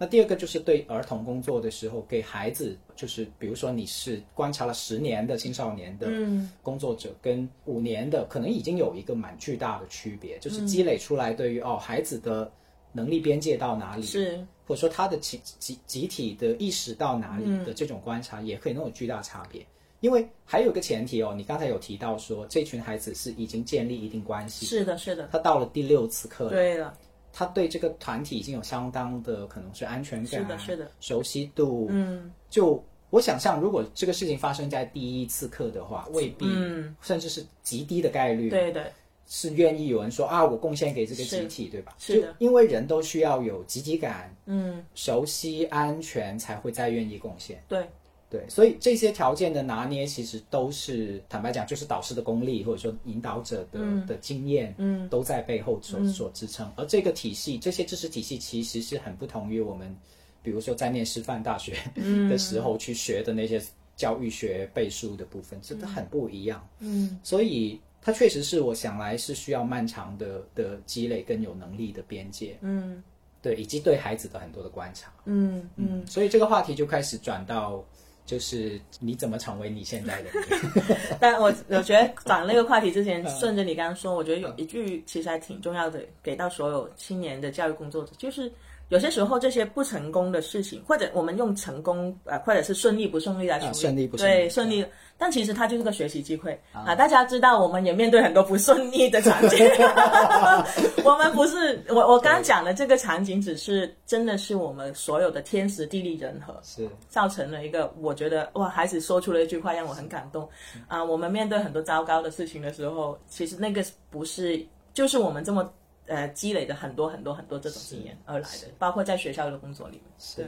[0.02, 6.50] 那第二个就是对儿童工作的时候，给孩子就是比如说你是观察了十年的青少年的嗯。
[6.64, 12.52] 工作者，跟五年的可能已经有一个蛮巨大的区别，嗯就是积累出来对于哦孩子的
[12.92, 17.64] 能力边界到哪里，是，或者说他的集集集体的意识到哪里嗯。
[17.64, 19.64] 的这种观察，也可以能有巨大差别。
[20.00, 26.92] 因为还有一个前提哦，你刚才有提到说，这群孩子是已经建立一定关系，是的，是的，他到了第六次课了，对了，
[27.34, 31.88] 他对这个团体已经有相当的可能是安全感，是的是的，熟悉度。
[31.90, 32.32] 嗯。
[32.50, 38.92] 就我想象，如果这个事情发生在第一次课的话，未必，嗯，甚至是极低的概率，对的，
[39.28, 41.94] 是愿意有人说啊，我贡献给这个集体，对吧？
[41.98, 42.22] 是。
[42.22, 42.36] 的。
[42.40, 44.84] 因为人都需要有积极感、嗯。
[44.96, 47.62] 熟悉、安全，才会再愿意贡献。
[47.68, 47.86] 对，
[48.32, 55.10] 对，所以这些条件的拿捏，其实都是坦白讲，就是导师的功力，或者说引导者的、的经验，嗯。
[55.10, 56.72] 都在背后所、所支撑。
[56.78, 59.94] 而这个体系，这些知识体系，其实是很不同于我们，
[60.42, 61.76] 比如说在念师范大学
[62.30, 63.62] 的时候去学的那些
[63.98, 66.66] 教育学背书的部分，真的很不一样。
[66.80, 67.20] 嗯。
[67.22, 73.04] 所以它确实是我想来是需要漫长的的积累跟有能力的边界，嗯。
[73.42, 75.12] 对，以及对孩子的很多的观察。
[75.26, 75.68] 嗯。
[75.76, 77.84] 嗯，所以这个话题就开始转到，
[78.32, 80.96] 就是你怎么成为你现在的你？
[81.20, 88.50] 但我我觉得转那个话题之前，嗯顺着你刚刚说，我觉得有一句其实还挺重要的，给到所有青年的教育工作者，就是
[88.92, 94.86] 有些时候这些不成功的事情，或者我们用成功呃，或者是顺利不顺利来处理，啊顺利不顺利对顺利，
[95.18, 96.60] 但其实它就是个学习机会。
[96.74, 96.94] 啊。
[96.94, 99.58] 大家知道，我们也面对很多不顺利的场景，
[101.06, 106.90] 我们不是我我刚刚讲的这个场景，只是真的是我们所有的天时地利人和，是。
[107.08, 110.48] 造成了一个，我觉得哇，孩子说出了一句话让我很感动。
[110.88, 111.02] 啊！
[111.02, 114.62] 我们面对很多糟糕的事情的时候，其实那个不是，
[114.94, 115.72] 就是我们这么
[116.12, 120.48] 呃积累的很多很多很多这种经验而来的，包括在学校的工作里面。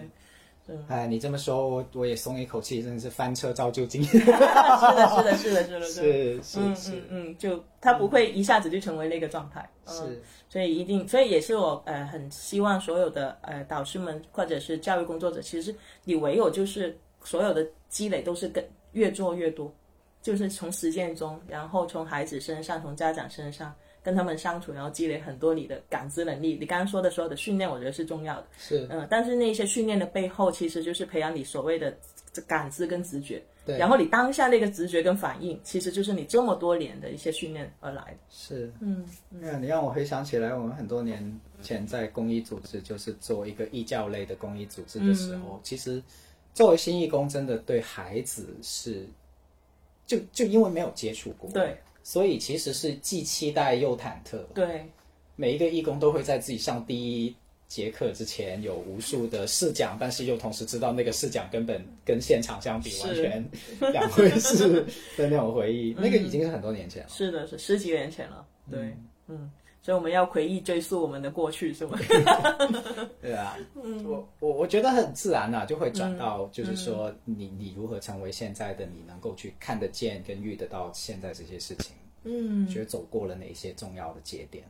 [0.66, 4.12] 对，哎，你这么说，我我也松一口气，真的是翻车照旧经验。
[4.16, 9.70] 是的，是的，是的，是的，是是嗯是嗯嗯，就他不会一下子就成为那个状态。
[9.86, 19.70] 嗯是，所以一定，所以也是我呃很希望所有的呃导师们或者是教育工作者，其实你唯有就是所有的积累都是跟越做越多，
[20.22, 26.58] 就是从实践中，然后从孩子身上，从家长身上跟他们相处，然后积累很多你的感知能力。
[26.60, 31.96] 你刚刚说的所有的训练，我觉得是重要的，是，嗯、但是那些训练的背后，其实就是培养你所谓的
[32.34, 33.42] 这感知跟直觉。
[33.66, 33.78] 对。
[33.78, 38.18] 然后你当下那个直觉跟反应，其实就是你这么多年的一些训练而来的。
[38.30, 45.42] 是，嗯，那你让我回想起来，我们很多年前在公益组织，就是做一个义教类的公益组织的时嗯。
[45.44, 46.04] 候，其实
[46.54, 49.08] 作为新义工，真的对孩子是，
[50.06, 54.38] 就就因为没有接触过，对所以其实是既期待又忐忑。
[54.54, 54.86] 对，
[55.36, 57.36] 每一个义工都会在自己上第一
[57.68, 63.50] 节课之前有无数的试讲，但是又同时知道那个试讲根本跟现场相比完全
[63.92, 64.86] 两回事
[65.18, 65.96] 的那种回忆。
[65.98, 67.10] 那个已经是很多年前了。
[67.10, 68.46] 是的，是十几年前了。
[68.70, 68.96] 对，
[69.28, 69.50] 嗯
[69.84, 72.00] 所以我们要回忆追溯我们的过去，是吗？
[73.22, 81.94] 对啊，嗯我我我觉得很自然啊，就会转到就是说你你如何成为现在的你，能够去看得见跟遇得到现在这些事情，
[82.24, 84.64] 嗯觉得走过了哪一些重要的节点。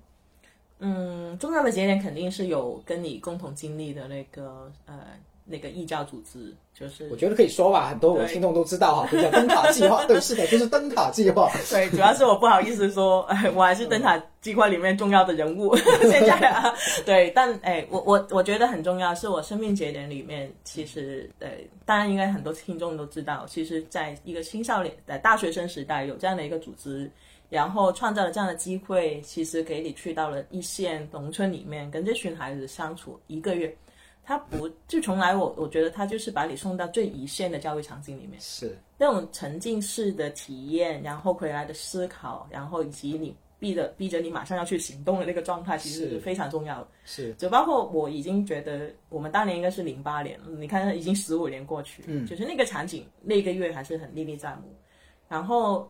[0.80, 4.99] 嗯，重要的节点肯定是有跟你共同经历的那个呃
[5.45, 10.06] 那个异教组织，就是我觉得可以说吧，很多我的听众都知道哈，就叫灯塔计划。
[10.06, 11.51] 对，是的，就是灯塔计划。
[11.69, 15.75] 对，主要是我不好意思说，哎， 我还是灯塔计划里面重要的人物。
[16.10, 16.73] 现在啊，
[17.06, 21.49] 对，但哎，我我我觉得很重要，是我生命节点里面，其实呃，
[21.86, 27.12] 当然应该很多听众都知道，其实在一个青少年的大学生时代有这样的一个组织。
[27.49, 33.71] 然后创造了这样的机会，其实给你去到了一线农村里面，跟这群孩子相处一个月，
[34.26, 46.88] 他不就从来我我觉得他就是把你送到最一线的教育场景里面，是，那种沉浸式的体验，然后回来的思考，然后以及你逼着逼着你马上要去行动的那个状态，其实是是非常重要的。
[47.06, 54.74] 是，就包括我已经觉得，我们当年应该是零八年，你看已经十五年过去，嗯就是那个场景那个月还是很历历在目。
[55.30, 55.90] 然后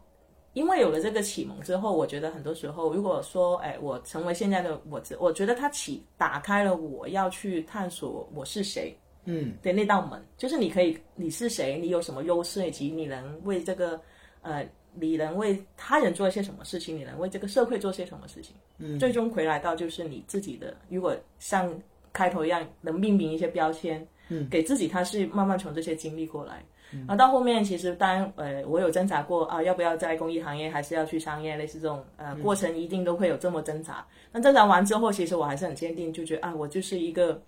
[0.53, 13.99] 因为有了这个启蒙之后，我觉得很多时候，如果说，哎，我成为现在的我，我觉得它启打开了我要去探索我是谁，嗯，的那道门，就是你可以你是谁，你有什么优势，以及你能为这个
[14.41, 14.63] 呃，
[14.93, 18.55] 你能为他人做一些什么事情，你能为这个社会做些什么事情。
[18.77, 21.73] 嗯，最终回来到就是你自己的，如果像
[22.11, 26.63] 开头一样能命名一些标签，嗯，给自己，他是慢慢从这些经历过来。
[26.99, 34.05] 然后到后面，其实当然，呃，我有挣扎过啊，要不要在公益行业，还是要去商业，类似这种，呃，过程一定都会有这么挣扎。
[34.31, 37.41] 那挣扎完之后，其实我还是很坚定，就觉得啊，我就是一个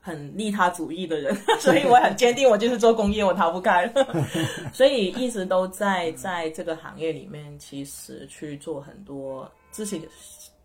[0.00, 4.06] 很利他主义的人， 所以我很坚定，我就是做公益，我逃不开了。
[4.72, 10.08] 所以一直都在在这个行业里面，其实去做很多自己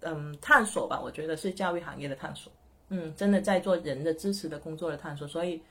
[0.01, 0.99] 嗯探索吧。
[1.03, 2.51] 我觉得是教育行业的探索，
[2.89, 5.27] 嗯，真的在做人的支持的工作的探索。
[5.27, 5.61] 所以，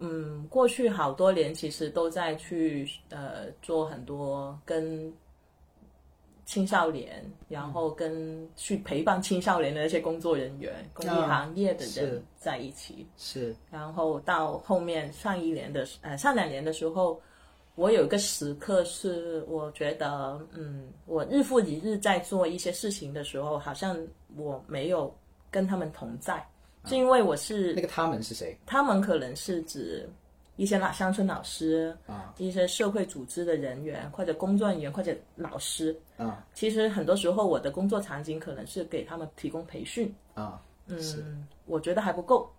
[0.00, 5.12] 嗯，过去好多年其实都在去呃做很多跟
[6.44, 13.06] 青少年，然后跟去陪伴青少年的那些工作人员、公益行业的人在一起。
[13.18, 17.20] 是，然后到后面上一年的呃上两年的时候，
[17.74, 23.94] 我有一个时刻是我觉得，嗯，我日复一日在做一些事情的时候，好像
[24.34, 25.14] 我没有
[25.50, 26.42] 跟他们同在，
[26.88, 28.58] 是因为我是那个他们是谁？
[28.66, 30.08] 他们可能是指
[30.56, 35.96] 一些老乡村老师啊，一些社会组织的人员或者工作人员或者老师。
[36.16, 42.50] 啊其实很多时候我的工作场景可能是给他们提供培训，啊，嗯，我觉得还不够。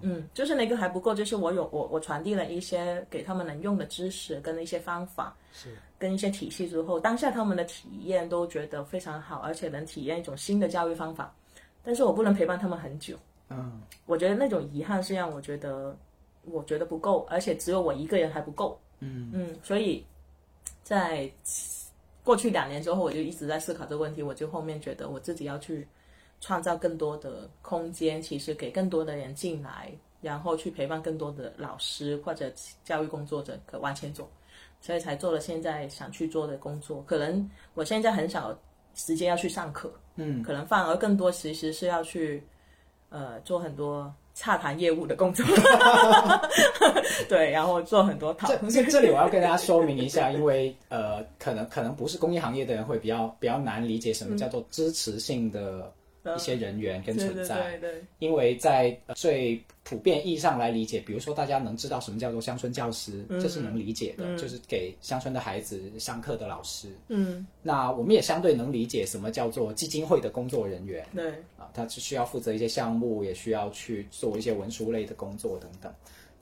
[0.00, 11.32] 嗯，就是那个还不够，就是我有我我传递了一些给他们能用的知识跟一些方法，是跟一些体系之后，当下他们的体验都觉得非常好，而且能体验一种新的教育方法。
[11.84, 13.16] 但是我不能陪伴他们很久，
[13.50, 15.96] 嗯我觉得那种遗憾是让我觉得
[16.44, 18.78] 我觉得不够，而且只有我一个人还不够。
[19.00, 20.04] 嗯嗯，所以
[20.82, 21.30] 在
[22.24, 24.22] 过去两年之后，我就一直在思考这个问题。
[24.22, 25.86] 我就后面觉得我自己要去
[26.40, 32.52] 创造更多的空间，其实给更多的人进来，然后去陪伴更多的老师或者
[32.84, 34.28] 教育工作者可往前走，
[34.80, 37.02] 所以才做了现在想去做的工作。
[37.06, 38.58] 可能我现在很少
[38.94, 42.42] 时间要去上课，嗯，可能反而更多其实是要去
[43.10, 45.44] 呃做很多洽谈业务的工作，
[47.28, 55.92] 对，然后做很多讨这这这里我要跟大家说明一下， 因为呃，可能可能不是公益行业的人会比较比较难理解什么叫做支持性的
[56.24, 57.78] 一些人员跟存在。
[57.78, 66.88] 对对对因为在呃最普遍意义上来理解，比如说大家能知道什么叫做乡村教师，这是能理解的，就是给乡村的孩子上课的老师。
[67.08, 75.92] 嗯，那我们也相对能理解什么叫做基金会的工作人员对，啊，他是需要负责一些项目，也需要去做一些文书类的工作等等。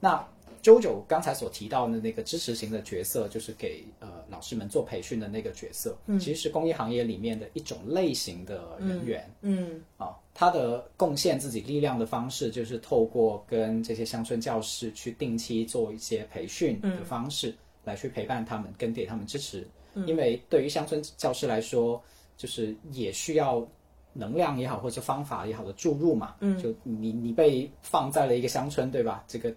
[0.01, 0.27] 那
[0.63, 9.31] 周九刚才所提到的那个支持型的角色，就是给呃老师们做培训的那个角色，嗯其实是公益行业里面的一种类型的人员。
[9.43, 19.67] 嗯啊，他的贡献自己力量的方式，就是透过跟这些乡村教师去定期做一些培训的方式，来去陪伴他们，跟给他们支持。
[20.07, 22.03] 因为对于乡村教师来说，
[22.37, 23.67] 就是也需要
[24.13, 26.35] 能量也好，或者方法也好的注入嘛。
[26.41, 29.25] 嗯，就你你被放在了一个乡村，对吧？
[29.27, 29.55] 这个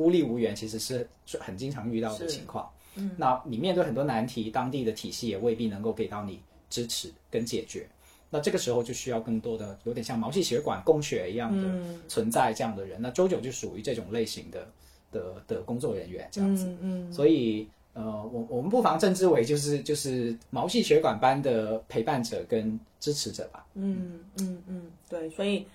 [0.00, 2.66] 孤立无援其实是是很经常遇到的情况。
[2.94, 7.86] 嗯，那你面对很多难题，当地的体系也未必能够给到你支持跟解决。
[8.30, 11.68] 那这个时候就需要更多的有点像毛细血管供血一样的
[12.08, 12.96] 存在这样的人。
[13.02, 14.66] 那周九就属于这种类型的
[15.12, 16.64] 的的工作人员这样子。
[16.64, 18.02] 嗯嗯所以呃，
[18.32, 23.66] 我我们不妨称之为就是就是毛细血管般的陪伴者跟支持者吧。
[23.74, 25.66] 嗯嗯嗯，对，所以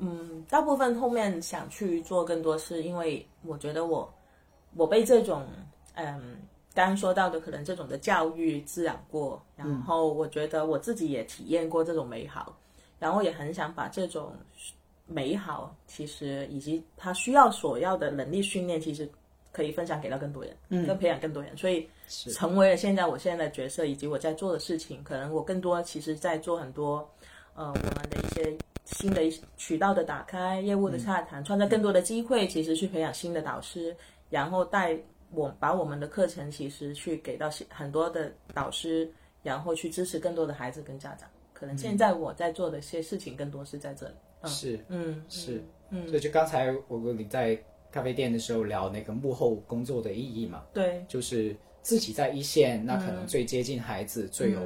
[0.00, 4.12] 嗯，大部分后面想去做更多，是因为我觉得我
[4.74, 5.46] 我被这种
[5.94, 6.38] 嗯
[6.74, 12.56] 刚刚说到的可能这种的教育滋养过，然后我觉得我自己也体验过这种美好，
[12.98, 14.32] 然后也很想把这种
[15.06, 19.06] 美好，其实以及他需要所要的能力训练，其实
[19.52, 27.06] 可以分享给到更多人，嗯，跟培养更多人，所以成为了现在我现在的角色，以及我在做的事情，可能我更多其实在做很多。
[27.56, 28.56] 呃，我们的一些
[28.90, 29.22] 新的
[29.56, 33.96] 渠道的打开，业务的洽谈，创造更多的机会，其实去培养新的导师，
[34.28, 34.96] 然后带
[35.30, 39.10] 我把我们的课程，其实去给到很多的导师，
[39.42, 41.28] 然后去支持更多的孩子跟家长。
[41.52, 44.14] 可能现在我在做的一些事情，更多是在这里。
[44.44, 46.08] 是，嗯，是，嗯。
[46.08, 47.56] 所以就刚才我跟你在
[47.92, 54.60] 咖啡店的时候聊那个幕后工作的意义嘛，对，就是自己在一线，那可能最接近孩子，最有。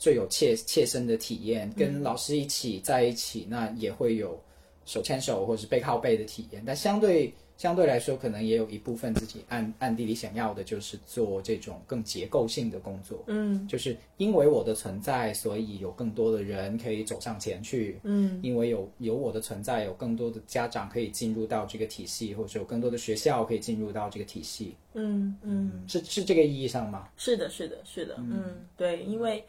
[0.00, 4.40] 最有切切身的体验，跟老师一起在一起，那也会有
[4.86, 6.62] 手牵手或者是背靠背的体验。
[6.64, 13.22] 但相对相对来说，可能也有一部分自己暗暗地里想要的，就是做这种更结构性的工作。
[13.26, 18.00] 嗯，就是因为我的存在，所以有更多的人可以走上前去。
[18.02, 24.74] 嗯，因为有有我的存在，有更多的家长可以进入到这个体系，或者有更多的学校可以进入到这个体系。
[24.94, 27.10] 嗯嗯，是是这个意义上吗？
[27.18, 28.14] 是的，是的，是的。
[28.16, 29.38] 嗯，对，因为。
[29.38, 29.44] 嗯，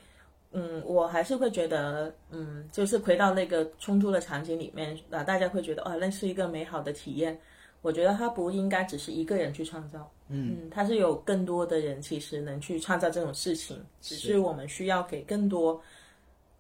[0.85, 7.39] 我还是会觉得，嗯，就是回到那个冲突的场景里面，啊，大家会觉得，哦，那是一个美好的体验。
[7.81, 15.81] 我觉得它不应该只是一个人去创造，嗯，它是有更多的人其实能去创造这种事情，只是我们需要给更多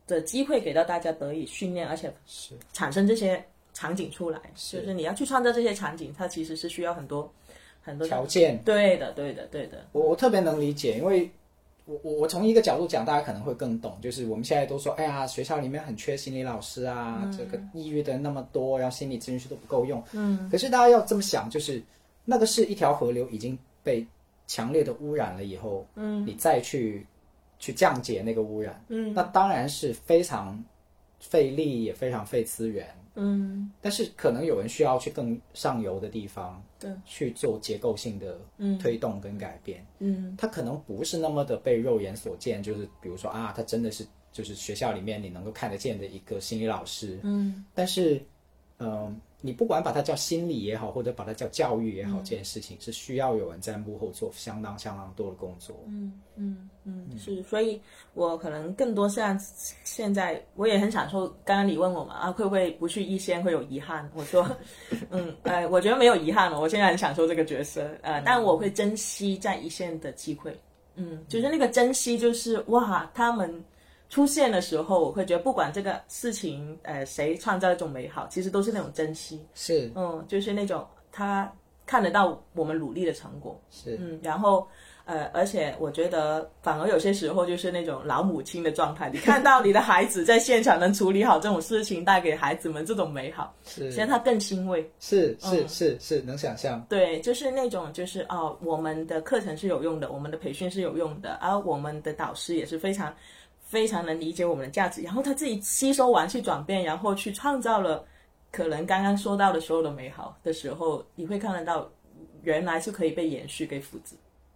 [0.07, 4.39] 的机会给到大家得以训练，而且是产生这些场景出来。
[4.55, 7.31] 就是你要去创造这些场景，它其实是需要很多
[7.83, 8.59] 很多条件。
[8.63, 9.85] 对的，对的，对的。
[9.91, 11.29] 我我特别能理解，因为。
[11.85, 20.01] 我我我从一个角度讲，大家可能会更懂，就是我们现在都说，哎呀，学校里面很缺心理老师啊，这个抑郁的那么多，然后心理咨询师都不够用。
[20.13, 20.49] 嗯。
[20.49, 21.81] 可是大家要这么想，就是
[22.23, 24.05] 那个是一条河流已经被
[24.47, 27.05] 强烈的污染了以后，嗯，你再去
[27.59, 30.63] 去降解那个污染，嗯，那当然是非常
[31.19, 32.87] 费力，也非常费资源。
[33.15, 38.39] 嗯，但是可能有人需要去更上游的地方，对，去做结构性的
[38.79, 39.85] 推动跟改变。
[39.99, 47.19] 嗯，他可能不是那么的被肉眼所见，就是比如说啊，他真的是就是学校里面你能够看得见的一个心理老师。
[47.23, 48.21] 嗯，但是，
[48.79, 49.19] 嗯。
[49.41, 55.75] 你不管把它叫心理也好，或者把它叫教育也好，这件事情是需要有人在幕后做相当相当多的工作。
[55.87, 57.81] 嗯嗯嗯，是，所以
[58.13, 59.39] 我可能更多像
[59.83, 61.27] 现在，我也很享受。
[61.43, 64.09] 刚刚你问我嘛，啊，会不会不去一线会有遗憾？
[64.13, 64.47] 我说，
[65.09, 66.59] 嗯，呃，我觉得没有遗憾了。
[66.59, 70.55] 我现在很享受这个角色，呃，但我会珍惜在一线的机会。
[70.95, 73.63] 嗯，就是那个珍惜，就是哇，他们。
[74.11, 79.41] 出现的时候，我会觉得不管这个事情，呃，谁创造一种美好，其实都是那种珍惜。
[79.55, 81.49] 是，嗯，就是那种他
[81.85, 83.57] 看得到我们努力的成果。
[83.69, 84.67] 是，嗯，然后，
[85.05, 94.85] 呃，而且我觉得反而有些时候就是那种老母亲的状态，你看到你的孩子在现场能处理好这种事情，带给孩子们这种美好，是，其实他更欣慰。
[94.99, 96.85] 是是是是，能想象。
[96.89, 103.15] 对，就是那种就是哦，我们的课程是有用的，我们的培训是有用的，而我们的导师也是非常。
[103.71, 108.05] 非常能理解我们的价值，然后他自己吸收完去转变，然后去创造了
[108.51, 111.89] 可能刚刚说到的所有的美好的时候，你会看得到
[112.43, 114.13] 原来是可以被延续、给复制。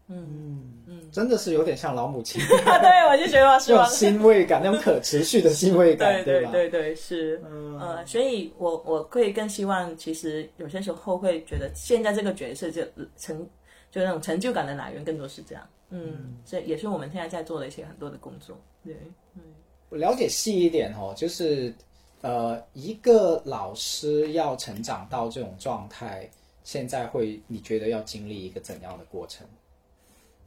[0.07, 2.39] 嗯嗯，真的是有点像老母亲。
[2.45, 6.51] 对，我就觉得是那种欣慰感，那种可持续的欣慰感，对 对？
[6.51, 7.41] 对对，是。
[7.79, 12.83] 呃，所以我我会更希望，其实有些时候会觉得现在这个角色就
[13.17, 13.47] 成
[13.89, 15.63] 就那种成就感的来源，更多是这样。
[15.89, 18.57] 嗯，这也是我们现在在做的一些很多的工作。
[18.83, 18.95] 对，
[19.35, 19.41] 嗯，
[19.89, 21.73] 我了解细一点哦，就是，
[22.21, 26.29] 呃，一个老师要成长到这种状态，
[26.63, 29.47] 现在会你觉得要经历一个怎样的过程？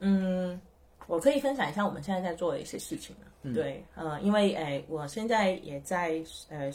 [0.00, 0.60] 嗯，
[1.06, 3.14] 我可以分享一下我们现在在做的一些事情
[3.54, 6.70] 对，呃，因为哎，我现在也在呃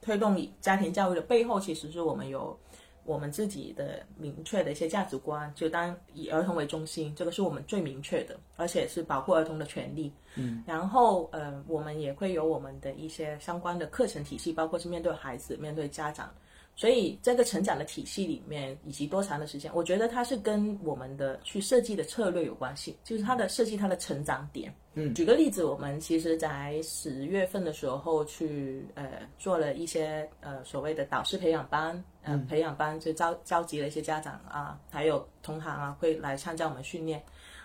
[0.00, 2.56] 推动家庭教育的背后，其实是我们有。
[3.04, 10.12] 我们自己的明确的一些价值观，就当以儿童为中心，这个是我们最明确的，而且是保护儿童的权利。
[10.36, 16.32] 嗯，然后呃，我们也会有我们的一些相关的课程体系，包括是面对孩子、面对家长。
[16.74, 24.74] 所以这个成长的体系里面，以及多长的时间，我觉得它是跟我们的去设计的策略有关系，就是它的设计它的成长点。
[24.94, 37.22] 嗯，举个例子，我们其实在十月份的时候去呃做了一些呃所谓的导师培养班，嗯，培养班就召召集了一些家长啊，还有同行啊，会来参加我们训练。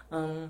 [0.10, 0.50] 嗯，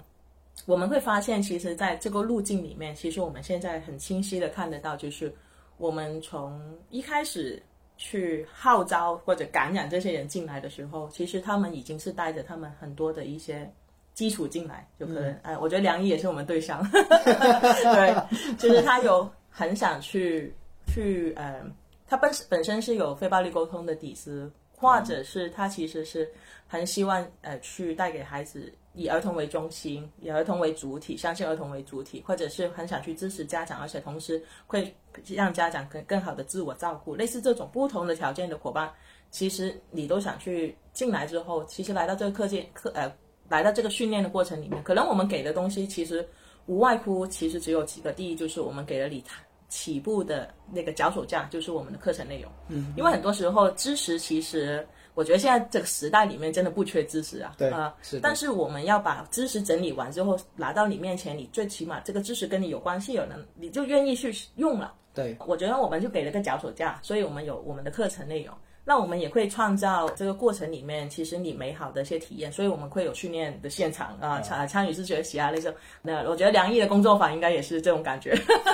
[0.65, 5.33] 我们会发现，其实在这个路径里面，其实我们现在很清晰的看得到，就是
[5.77, 7.59] 我们从一开始
[7.97, 13.69] 去号召或者感染这些人进来的时候，其实他们已经是带着他们很多的一些
[14.13, 20.53] 基础进来，就可能，哎、我觉得梁毅也是我们对象， 对，就是他有很想去
[20.87, 21.61] 去，呃，
[22.07, 26.29] 他本本身是有非暴力沟通的底子，或者是他其实是
[26.67, 34.91] 很希望呃去带给孩子以儿童为中心，以儿童为主体，相信儿童为主体，或者是很想去支持家长，而且同时会
[35.27, 38.91] 让家长更更好的自我照顾，类似这种不同的条件的伙伴，
[39.29, 43.13] 其实你都想去进来之后，其实来到这个课件课呃
[43.49, 46.27] 来到这个训练的过程里面，可能我们给的东西其实
[46.65, 49.23] 无外乎其实只有几个，第一就是我们给了你
[49.69, 52.51] 起步的那个脚手架，就是我们的课程内容。
[52.67, 54.85] 嗯，因为很多时候知识其实，
[55.17, 57.55] 我觉得现在这个时代里面真的不缺知识啊。
[57.57, 64.93] 对啊、是但是我们要把知识整理完之后拿到你面前，你最起码这个知识跟你有关系，有人你就愿意去用了。
[65.15, 68.53] 对，我觉得我们就给了个脚手架，所以我们有我们的课程内容。
[68.85, 75.73] 那我们也会创造这个过程里面，其实你美好的一些体验，所以我们会有训练的现场啊，参、参与式学习啊，类似。
[76.01, 78.33] 那我觉得梁毅的工作坊应该也是这种感觉，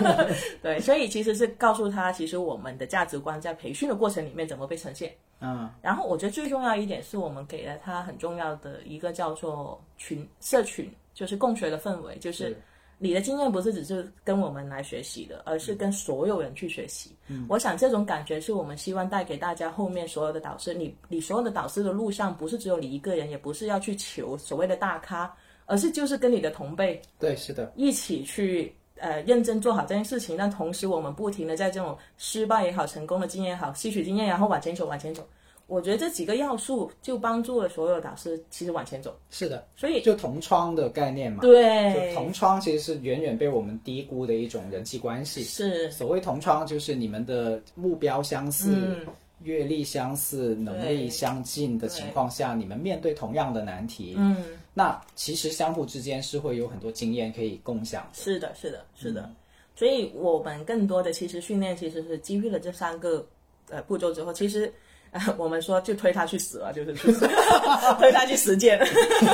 [0.61, 5.11] 对，所以其实是告诉他，其实我们的价值观在培训的过程里面怎么被呈现。
[5.43, 12.61] 嗯，然后我觉得最重要一点是我们给了他很重要的一个叫做群社群，就是共学的氛围，就是是。
[12.99, 17.13] 你的经验不是只是跟我们来学习的，而是跟所有人去学习。
[17.27, 17.45] 嗯。
[17.49, 25.35] 我想这种感觉是我们希望带给大家后面所有的导师，你你所有的导师的路上不是只有你一个人，也不是要去求所谓的大咖，
[25.65, 35.27] 而是就是跟你的同辈对，是的，一起去呃认真做好这件事情，但同时我们不停的在这种失败也好、成功的经验也好，吸取经验，然后往前走、往前走。
[35.67, 41.39] 我觉得这几个要素就帮助了所有导师其实往前走，是的，所以就同窗的概念嘛。
[41.41, 42.09] 对。
[42.09, 45.43] 就同窗其实是远远被我们低估的一种人际关系。
[45.43, 45.89] 是。
[45.89, 49.05] 所谓同窗，就是你们的目标相似、嗯。
[49.41, 54.37] 阅历相似、能力相近的情况下，你们面对同样的难题，嗯，
[54.73, 58.09] 那其实相互之间是会有很多经验可以共享。
[58.13, 59.29] 是的，是的，是的。
[59.75, 63.25] 所以我们更多的其实训练其实是基于了这三个
[63.69, 64.71] 呃步骤之后，其实。
[65.15, 67.27] 呃，我们说就推他去死了，就是去死
[68.01, 68.79] 推他去实践。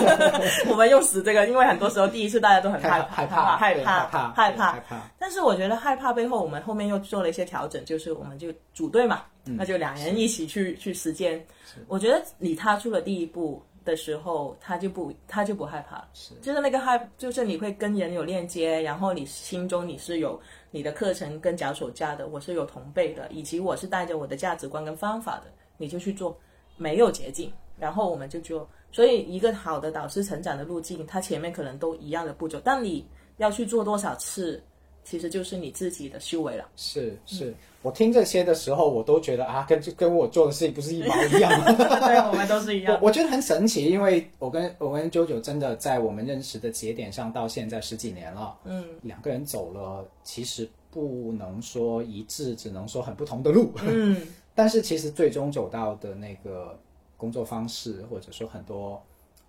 [0.67, 4.79] 我们用“死”这个，因为很多时候第一次大家都很害害怕、害怕、害怕害。
[4.81, 5.09] 怕。
[5.17, 11.41] 但是我觉得害怕背后，我们后面又做了一些调整，就是我们就组队嘛，嗯那就两人一起去去实践。
[11.87, 25.45] 我觉得你踏出了第一步的时候，他就不他就不害怕了，是就是那个害，就是你会跟人有链接，然后你心中你是有你的课程跟脚手架的，我是有同辈的，以及我是带着我的价值观跟方法的，
[25.77, 26.37] 你就去做，
[26.77, 28.69] 没有捷径，然后我们就做。
[28.91, 33.05] 所以一个好的导师成长的路径，他前面可能都一样的步骤，但你
[33.37, 34.63] 要去做多少次，
[35.03, 36.67] 其实就是你自己的修为了。
[36.75, 41.73] 是是，我听这些的时候，我都觉得啊，跟跟我做的事情不是一毛一样吗？
[41.73, 42.93] 对，我们都是一样。
[43.01, 54.21] 我我觉得很神奇，因为我跟我跟九九真的在我们认识的节点上到现在十几年了，嗯，两个人走了，其实不能说一致，只能说很不同的路，嗯，
[54.53, 56.77] 但是其实最终走到的那个
[57.17, 59.01] 工作方式，或者说很多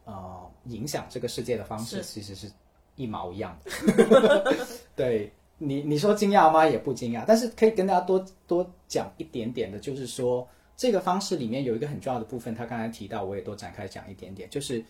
[0.05, 2.51] 呃影响这个世界的方式，其实是
[2.97, 4.57] 一毛一样的。
[4.95, 5.33] 对
[5.63, 6.67] 你你说惊讶吗？
[6.67, 14.83] 也不惊讶，但是可以跟大家多多讲一点点的，就是说这个方式里面有一个很重要的部分，他刚才提到，我也多展开讲一点点，就是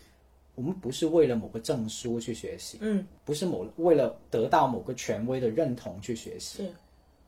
[0.55, 6.73] 我们不是为了某个证书去学习，嗯，不是某为了得到某个权威的认同去学习，是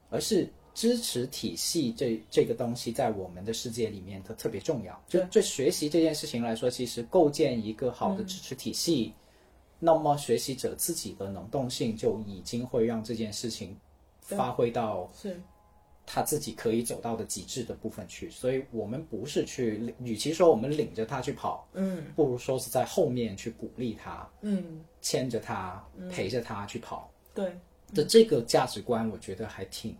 [0.09, 5.03] 而是支持体系这这个东西在我们的世界里面它特别重要。
[5.07, 9.13] 就对学习这件事情来说，其实构建一个好的支持体系，
[9.85, 13.77] 那么学习者自己的能动性就已经会让这件事情
[14.21, 15.37] 发挥到是，
[16.05, 18.29] 他自己可以走到的极致的部分去。
[18.29, 22.01] 所以我们不是去，与其说我们领着他去跑，嗯。
[22.15, 27.11] 不如说是在后面去鼓励他，嗯，牵着他，陪着他去跑。
[27.33, 27.53] 对，
[27.93, 29.93] 的这个价值观，我觉得还挺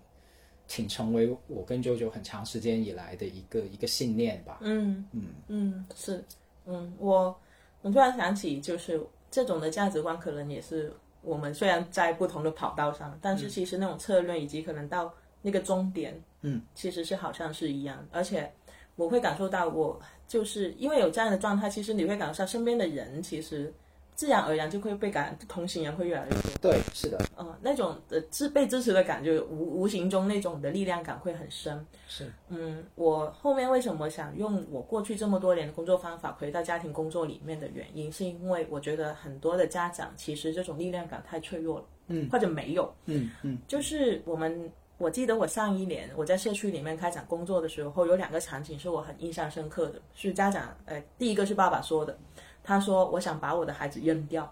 [0.65, 4.59] 挺成为我跟啾啾很长时间以来的一个一个信念吧。
[4.61, 5.05] 嗯。
[5.11, 5.27] 嗯。
[5.49, 6.23] 嗯，是，
[6.67, 7.37] 嗯，我
[7.81, 15.11] 我突然想起，就是这种的价值观，可能也是我们虽然在不同的跑道上，但是其实那种策略以及可能到
[15.41, 18.53] 那个终点，嗯，其实是好像是一样，而且
[18.95, 23.73] 我会感受到，我就是因为有这样的状态，其实你会感受到身边的人其实
[24.15, 26.39] 自然而然就会被感染，同行人会越来越多。
[26.61, 31.85] 对，是的，嗯、那种的支被支持的感觉，无无形中那种的力量感会很深。
[32.07, 44.71] 是，嗯，我后面为什么想用我过去这么多年的工作方法回到家庭工作里面的原因，是因为我觉得很多的家长其实这种力量感太脆弱了，嗯，或者没有，嗯嗯就是我们。
[44.99, 52.17] 我记得我上一年我在社区里面开展工作的时候，有两个场景是我很印象深刻的，是家长，呃，第一个是爸爸说的，
[52.63, 54.51] 他说我想把我的孩子扔掉，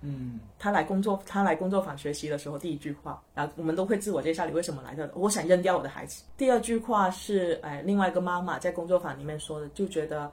[0.00, 5.10] 嗯他来工作，他来工作坊学习的时候，第一句话，然后我们都会自我介绍，你为什么来的？
[5.14, 6.24] 我想扔掉我的孩子。
[6.36, 10.30] 第二句话是，哎，另外一个妈妈在工作坊里面说的，就觉得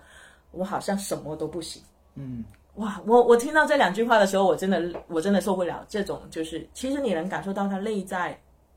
[0.51, 1.81] 我好像什么都不行。
[2.15, 2.43] 嗯，
[2.75, 5.85] 哇，我我听到这两句话的时候，我真的我真的受不了。
[5.87, 8.35] 这种就是，其实你能感受到他内在，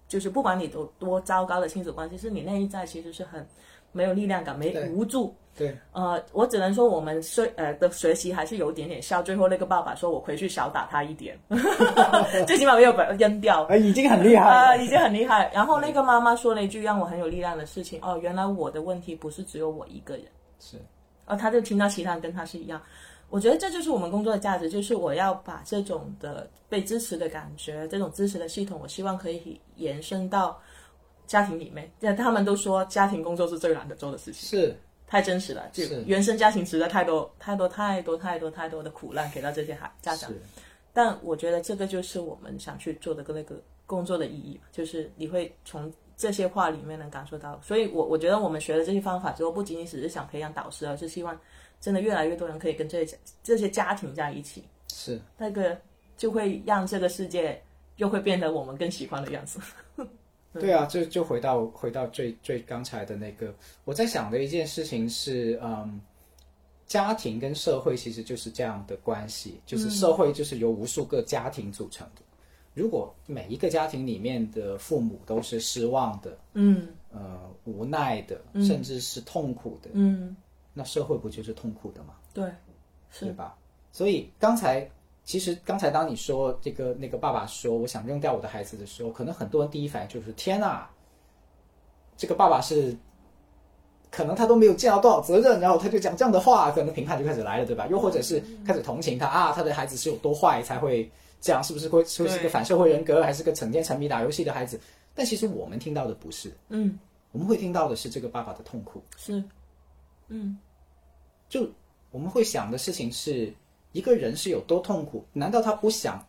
[0.09, 3.47] 就是不管你多多糟糕的亲子关系，是你内在其实是很
[3.93, 5.35] 没有力量感、没无助。
[5.57, 9.23] 对，呃，我只能说我们学呃的学习还是有点点效。
[9.23, 11.39] 最后那个爸爸说我回去少打他一点，
[12.47, 13.65] 最起码没有把他扔掉。
[13.65, 15.51] 哎，已经很厉害啊，了， 已经很厉害。
[15.55, 20.25] 然后那个妈妈说了一句让我很有力量的事情，哦，原来我的问题不是只有我一个人。
[20.59, 20.79] 是，
[21.27, 22.81] 哦，他就听到其他人跟他是一样。
[23.29, 30.61] 我觉得这就是我们工作的价值，就是我要把这种的被支持的感觉，这种支持的系统，我希望可以延伸到
[31.27, 31.91] 家庭里面。
[31.99, 34.77] 那他们都说家庭工作是最难得做的事情，是，
[35.13, 35.69] 太真实了。
[35.75, 40.33] 就是原生家庭实在太多太多太多太多太多的苦难给到这些孩家长。
[40.91, 47.61] 但我觉得这个就是我们想去做的那个工作的意义，就是你会从这些话里面能感受到。
[47.63, 51.39] 所以我我觉得我们学了这些方法之后，不仅仅只是想培养导师，而是希望
[51.79, 55.79] 真的越来越多人可以跟这些这些家庭在一起，是，那个
[56.17, 57.63] 就会让这个世界
[57.97, 59.61] 又会变得我们更喜欢的样子。
[60.61, 66.01] 对啊，就就回到回到最最刚才的那个，我在想的一件事情是，嗯，
[66.87, 72.23] 家庭跟社会其实就是这样的关系，就是社会就是由无数个家庭组成的。
[72.75, 80.35] 如果每一个家庭里面的父母都是失望的，嗯呃，无奈的，甚至是痛苦的，嗯，
[80.73, 82.15] 那社会不就是痛苦的吗？
[82.33, 82.45] 对，
[83.11, 83.57] 是对吧？
[83.93, 84.91] 所以刚才
[85.25, 90.89] 其实刚才当你说这个那个爸爸说我想扔掉我的孩子的时候，可能很多人第一反应就是天哪，
[92.17, 92.97] 这个爸爸是
[94.11, 97.87] 可能他都没有尽到多少责任，然后他就讲这样的话，可能评判就开始来了，对吧？
[97.87, 101.11] 又或者是开始同情他啊，他的孩子是有多坏才会
[101.41, 104.79] 这样，是不是会会是个反社会人格，还是个成天沉迷打游戏的孩子？
[105.15, 106.99] 但其实我们听到的不是，嗯
[107.31, 109.03] 我们会听到的是这个爸爸的痛苦。
[109.17, 109.43] 是，
[110.29, 110.59] 嗯
[111.49, 111.69] 就
[112.11, 113.53] 我们会想的事情是，
[113.93, 115.25] 一个人是有多痛苦？
[115.33, 116.25] 难道他不想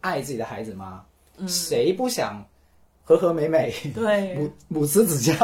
[0.00, 1.04] 爱自己的孩子吗？
[1.48, 2.44] 谁不想
[3.02, 5.34] 和和美美、对母母慈子孝，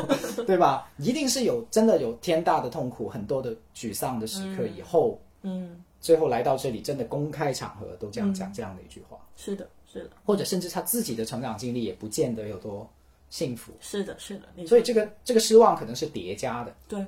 [0.46, 0.90] 对吧？
[0.98, 12.88] 一定是有真的有天大的痛苦，很多的沮丧的时刻以后，嗯，最后来到这里，真的公开场合都这样讲这样的一句话，是的，是的，或者甚至他自己的成长经历也不见得有多
[13.28, 14.66] 幸福，是的，是的。
[14.66, 17.04] 所以这个这个失望可能是叠加的，对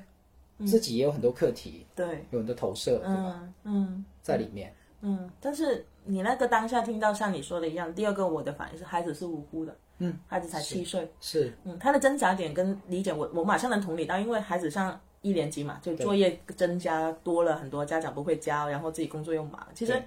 [0.66, 3.40] 自己也有很多课题，对，有很多投射，对吧？
[3.64, 3.86] 嗯。
[3.86, 4.04] 嗯。
[4.22, 4.72] 在里面。
[5.04, 20.00] 嗯，但是你那个当下听到像你说的一样，第二个我的反应是孩子是无辜的，嗯，孩子才七岁，是嗯，他的挣扎点跟理解我我马上能同理到，因为孩子上一年级嘛，就作业增加多了很多，家长不会教，然后自己工作又忙，其实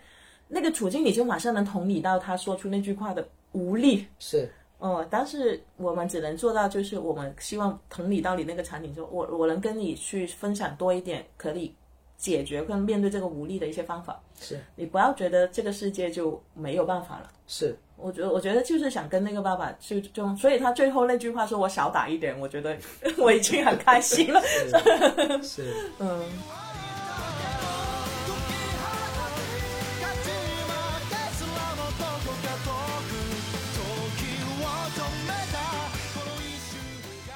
[0.48, 11.74] 那个处境你就马上能同理到他说出那句话的无力，是，哦、但是我们只能做到，就是我们希望同理到你那个场景中，我我能跟你去分享多一点可以
[12.18, 14.22] 解决跟面对这个无力的一些方法。
[14.40, 17.32] 是你不要觉得这个世界就没有办法了。
[17.48, 22.76] 是，我觉得，我觉得就是想跟那个爸爸就就，所以他最后那句话说我少打一点，我觉得
[23.18, 24.42] 我已经很开心了。
[25.42, 26.22] 是 嗯，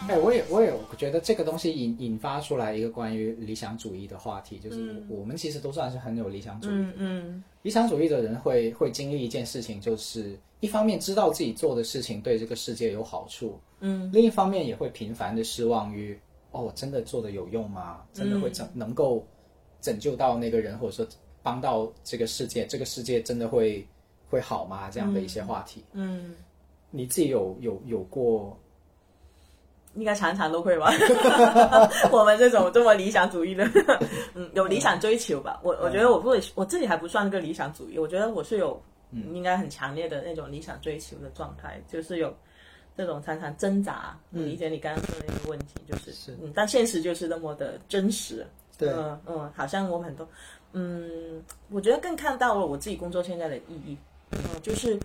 [0.10, 6.72] 哎，我也我也觉得这个东西引引发出来一个关于理想主义的话题，就是我们其实都算是很有理想主义。
[6.74, 16.18] 嗯嗯理想主义的人会会经历一件事情，就是一方面知道自己做的事情对这个世界有好处，嗯，另一方面也会频繁的失望于
[16.51, 18.01] 哦，我真的做的有用吗？
[18.12, 19.24] 真的会拯、能够
[19.82, 21.07] 拯救到那个人，或者说
[21.43, 22.66] 帮到这个世界？
[22.66, 23.86] 这个世界真的会
[24.30, 24.89] 会好吗？
[24.89, 26.34] 这样的一些话题，嗯，
[26.89, 28.57] 你自己有有有过
[29.95, 30.91] 应该常常都会吧。
[32.11, 33.67] 我们这种这么理想主义的，
[34.35, 35.59] 嗯，有理想追求吧。
[35.63, 38.81] 我我觉得我不会，我自己还不算个理想主义，我觉得我是有
[39.33, 42.33] 应该很强烈的那种理想追求的状态，就是有。
[42.97, 48.45] 这种常常挣扎，我理解你刚刚说的那个问题，就是，是嗯，但现实就是那么的真实，
[48.77, 50.27] 对嗯嗯，好像我们很多，
[50.73, 53.97] 嗯，我觉得更看到了我自己工作现在的意义。
[54.31, 54.99] 嗯，就是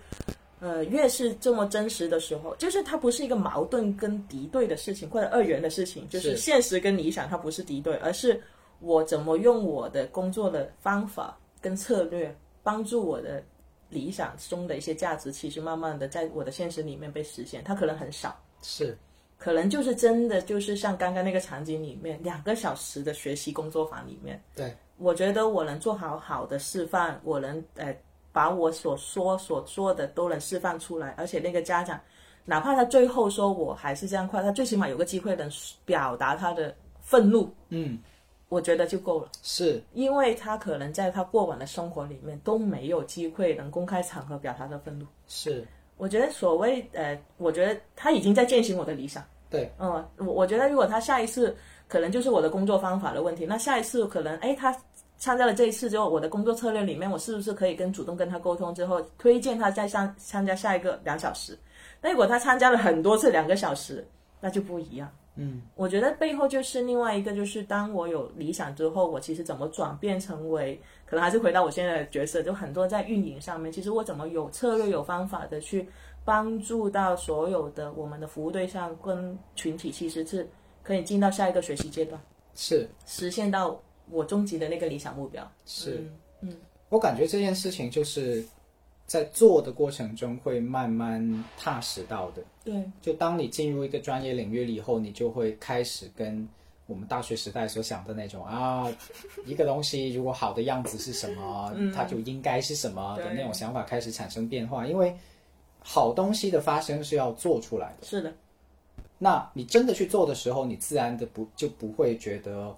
[0.64, 8.40] 呃，越是这么真实的时候，就是它不是一个矛盾跟敌对的事情，或者二元的事情，就是是现实跟理想它不是敌对，而是
[8.80, 13.44] 我怎么用我的工作的方法跟策略帮助我的
[13.90, 17.62] 理想中的一些价值，其实慢慢的在我的现实里面被实现。
[17.62, 18.34] 它可能很少。
[18.62, 18.96] 是
[19.36, 27.94] 可能就是真的，就是像刚刚那个场景里面，两个小时的学习工作坊里面，对，我觉得我能做好好的示范，我能呃
[28.34, 31.98] 把我所说所做的都能释放出来，而且那个家长，
[32.44, 35.48] 哪怕他最后说我还是这样快，他最起码有个机会能
[35.84, 37.96] 表达他的愤怒，嗯，
[38.48, 39.80] 我觉得就够了，是。
[39.92, 45.06] 因为他可能在他过往的生活里面都没有机会能公开场合表达他的愤怒。
[45.28, 45.64] 是，
[45.96, 49.22] 我觉得所谓呃，我觉得他已经在践行我的理想。
[49.48, 51.56] 对，嗯，我我觉得如果他下一次
[51.86, 54.76] 可能就是我的工作方法的问题，那下一次可能哎他
[55.24, 61.58] 参加了这一次之后，我的工作策略里面，我是不是可以跟主动跟他沟通之后，推荐他再上参加下一个两小时？
[62.02, 64.06] 那如果他参加了很多次两个小时，
[64.38, 65.10] 那就不一样。
[65.36, 75.88] 嗯，我觉得背后就是另外一个，就是当我有理想之后，我其实怎么转变成为，可能还是回到我现在的角色，就很多在运营上面，其实我怎么有策略、有方法的去
[76.22, 80.46] 帮助到所有的我们的服务对象跟群体，其实是
[80.82, 82.20] 可以进到下一个学习阶段，
[82.54, 83.80] 是实现到
[84.10, 85.50] 我终极的那个理想目标。
[85.66, 86.06] 是，
[86.40, 86.56] 嗯
[86.90, 88.44] 我感觉这件事情就是
[89.06, 92.42] 在做的过程中会慢慢踏实到的。
[92.62, 96.48] 对，就当你进入一个专业领域了以后，你就会开始跟
[96.86, 98.86] 我们大学时代所想的那种啊，
[99.44, 104.86] 一个东西如果好的样子是什么，它就应该是什么的那种想法开始产生变化。
[104.86, 105.14] 因为
[105.80, 108.32] 好东西的发生是要做出来的，是的，
[109.18, 112.74] 那你真的去做的时候，你自然的不就不会觉得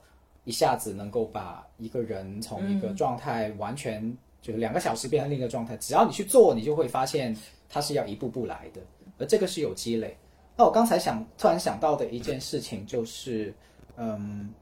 [0.46, 5.76] 一下子能够把一个人从一个状态完全就是两个小时变成另一个状态。
[5.76, 7.36] 只要你去做，你就会发现
[7.68, 8.80] 它是要一步步来的，
[9.18, 10.16] 而这个是有积累。
[10.56, 13.52] 那我刚才想突然想到的一件事情就是，
[13.96, 14.54] 嗯，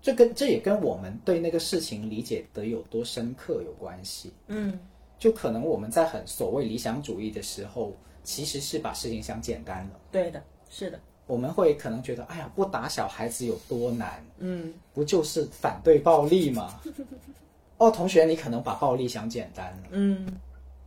[0.00, 4.32] 这跟这也跟我们对那个事情理解得有多深刻有关系。
[4.48, 4.78] 嗯，
[5.18, 10.00] 就可能我们在很所谓理想主义的时候，其实是把事情想简单了。
[10.12, 14.24] 对的，是的，我们会可能觉得，哎呀，不打小孩子有多难？
[14.38, 16.80] 嗯，不就是反对暴力吗？
[17.78, 19.88] 哦，同学，你可能把暴力想简单了。
[19.90, 20.26] 嗯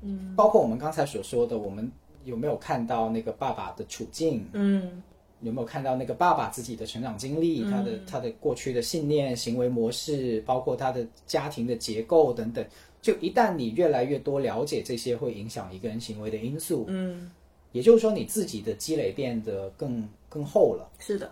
[0.02, 1.92] 嗯包括我们刚才所说的，我们
[2.24, 4.48] 有没有看到那个爸爸的处境？
[4.54, 5.04] 嗯
[5.42, 12.66] 有没有看到那个爸爸自己的成长经历，他的他的过去的信念、行为模式，包括他的家庭的结构等等。
[13.04, 17.32] 就一旦你越来越多了解这些会影响一个人行为的因素，嗯，
[17.72, 20.90] 也就是说你自己的积累变得更更厚了。
[21.00, 21.32] 是的，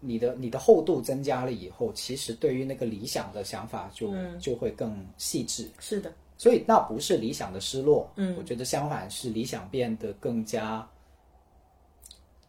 [0.00, 10.86] 你的你的厚度增加了以后，其实对于那个理想的想法就、就会更细致，是的，所以那不是理想的失落，嗯，我觉得相反是理想变得更加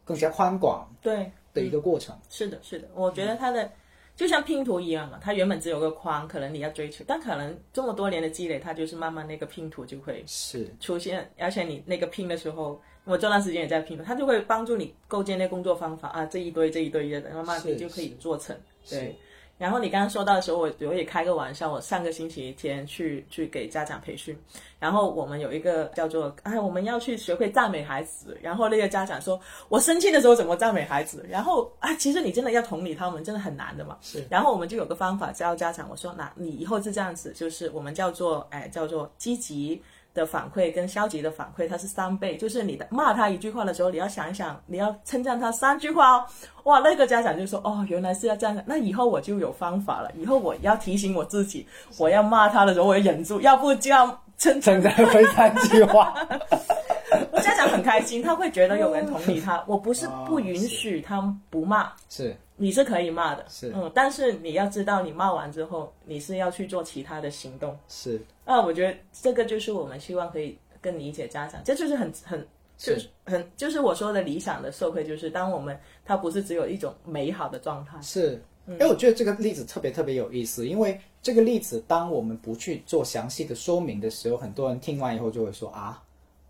[0.03, 2.17] 更加宽广对，的一个过程。
[2.29, 3.69] 是的，是的，我觉得它的、
[4.15, 10.73] 就像拼图一样嘛，它原本只有个框，可能你要追求，但可能这么多年的积累，它就是慢慢那个拼图就会是。
[10.79, 18.55] 出现，而且你那个拼的时候，我这段时间也在拼，他就会帮助你构建那工作方法啊，这一堆这一堆的，慢慢你就可以做成。
[18.83, 19.15] 是对。
[19.57, 24.37] 然后你刚刚说到的时候，我我也开个玩笑，我上个星期天去去给家长培训，
[24.77, 28.37] 然后我们有一个叫做哎，我们要去学会赞美孩子。
[28.39, 31.25] 然后那个家长说，我生气的时候怎么赞美孩子？
[31.27, 33.97] 然后啊，其实你真的要同理他们，真的很难的嘛。
[33.99, 34.23] 是。
[34.29, 39.81] 然后我们就有个方法教家长，我说那你以后是这样子，就是我们叫做哎叫做积极。
[40.17, 46.25] 的反馈跟消极的反馈，它是三倍，就是你的骂他一句话的时候，你要想一想，你要称赞他三句话哦。
[46.63, 51.67] 哇，那个家长就说，哦，原来是要这样，那以后我就有方法了，以后我要提醒我自己，
[51.99, 56.13] 我要骂他的时候我要忍住，要不就要称称赞会三句话，
[57.31, 59.63] 我家长很开心，他会觉得有人同理他。
[59.67, 67.77] 我不是不允许他不骂，是你是可以骂的，是嗯，但是你要知道，你骂完之后，你是要去做其他的行动。
[67.87, 72.47] 是啊，我觉得这个就是我们希望可以更理解家长，这就是很很
[72.77, 78.41] 就是很就是我说的理想的社会，就是当我们它不是只有一种美好的状态，是。
[78.79, 86.03] 哎，我觉得这个例子特别特别有意思，因为这个例子当我们不去做详细的说明的时候，很多人听完以后就会说啊，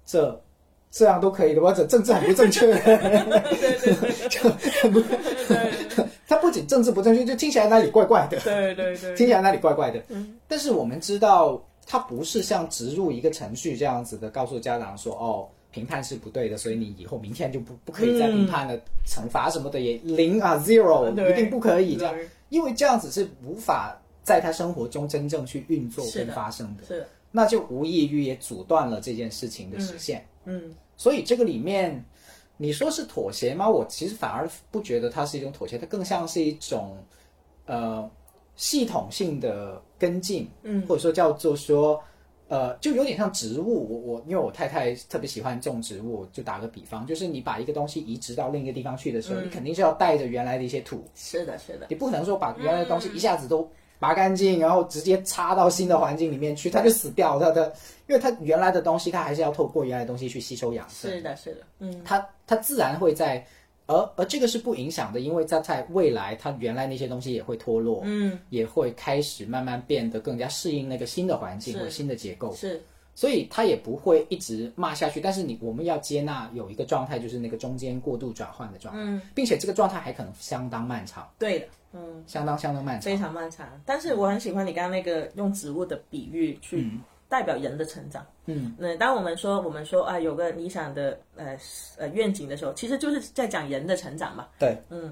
[0.03, 0.41] 这
[0.98, 4.30] 这样都可以的，或者政治很不正确， 对对对。
[4.30, 4.50] 就
[4.82, 5.04] 很不，
[6.28, 10.02] 它不仅政治不正确，就听起来哪里怪怪的，对对对，听起来哪里怪怪的。
[10.10, 10.38] 嗯。
[10.48, 15.48] 但是我们知道，它不是像植入一个程序这样子的，告诉家长说哦。
[15.70, 18.76] 评判是不对的，所以你以后明天就不不可以再评判了，
[19.06, 22.16] 惩罚什么的也零啊 zero，一定不可以这样，
[22.50, 30.26] 因为这样子是无法在他生活中真正去运作跟发生的，是的，那就无异于也阻断了这件事情的实现。
[30.45, 32.04] 嗯所以这个里面，
[32.58, 33.70] 你说是妥协吗？
[33.70, 36.98] 我其实反而不觉得它是一种妥协，它更像是一种
[37.68, 38.10] 呃
[38.56, 42.02] 系统性的跟进，嗯，或者说叫做说
[42.48, 43.88] 呃，就有点像植物。
[43.89, 49.45] 我我因为我太太特别喜欢种植物，就打个比方，就是你把一个东西移植到另一个地方去的时候，嗯。
[49.45, 53.70] 你肯定是要带着原来的一些土，是的，是的，你不可能说把原来的东西一下子都
[54.00, 57.39] 拔干净，然后直接插到新的环境里面去，它就死掉。
[57.39, 57.74] 它的，
[58.08, 61.12] 因为它原来的东西，它还是要透过原来的东西去吸收养分。
[61.12, 63.45] 是的，是的，嗯它它自然会在，
[63.88, 72.82] 而而这个是不影响的，因为它在未来，它原来那些东西也会脱落，嗯，也会开始慢慢变得更加适应那个新的环境是或者新的结构，是
[73.18, 75.20] 所以他也不会一直骂下去。
[75.20, 83.01] 但是你我们要接纳有一个状态，就是那个中间过度转换的状态，嗯，并且这个状态还可能相当漫长，对的，嗯，相当相当漫长。
[83.01, 83.68] 非常漫长。
[83.88, 86.91] 但是我很喜欢你刚刚那个用植物的比喻去
[87.28, 88.24] 代表人的成长。
[88.45, 91.57] 嗯，那当我们说我们说啊有个理想的呃
[91.97, 94.47] 呃愿景的时候，其实就是在讲人的成长嘛。
[94.59, 95.11] 对，嗯，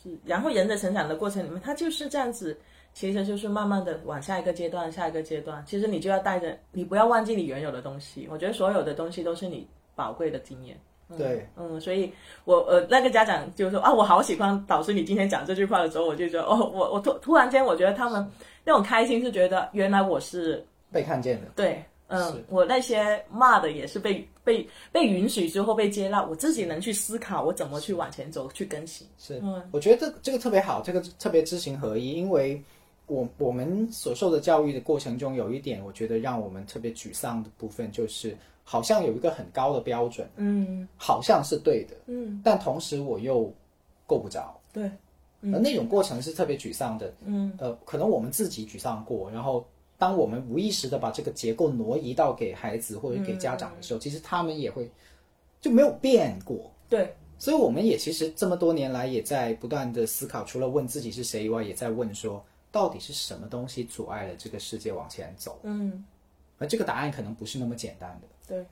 [0.00, 0.16] 是。
[0.24, 2.56] 然后人的成长的过程里面，他就是这样子，
[2.98, 5.62] 其实就是慢慢的往下一个阶段，下一个阶段。
[5.64, 8.26] 其实你就要带着，你不要忘记你原有的东西。
[8.28, 10.76] 我觉得所有的东西都是你宝贵的经验。
[11.16, 12.12] 对，嗯，所以
[12.44, 18.28] 我呃那个家长就说啊，我好喜欢导师你今天讲这句话的时候，我就觉得哦，我我突突然间我觉得他们
[18.64, 21.46] 那种开心是觉得原来我是被看见的。
[21.54, 29.06] 对，嗯，我那些骂的也是被被被允许之后被接纳，我自己能去思考我怎么去往前走，去更新。
[29.18, 32.60] 是，嗯我觉得这这个特别好，这个特别知行合一，因为
[33.08, 40.86] 我我们所受的教育的过程中，有一点我觉得让我们特别沮丧的部分，就是好像有一个很高的标准，嗯。
[40.96, 43.52] 好像是对的，嗯，但同时我又
[44.06, 44.84] 够不着，对，
[45.52, 47.12] 而那种过程是特别沮丧的。
[47.24, 47.52] 嗯。
[47.58, 54.90] 呃，可能我们自己沮丧过，然后当我们无意识的把这个结构挪移到给孩子或者给家长的时候，其实他们也会
[55.60, 56.70] 就没有变过。
[56.88, 65.58] 对，所以我们也其实这么多年来也在不断的思考，除了问自己是谁以外，也在问说，到底是什么东西阻碍了这个世界往前走？
[65.62, 66.04] 嗯
[66.58, 68.26] 而这个答案可能不是那么简单的。
[68.48, 68.66] 对，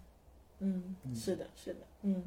[0.59, 2.23] 嗯，是的，是的，嗯，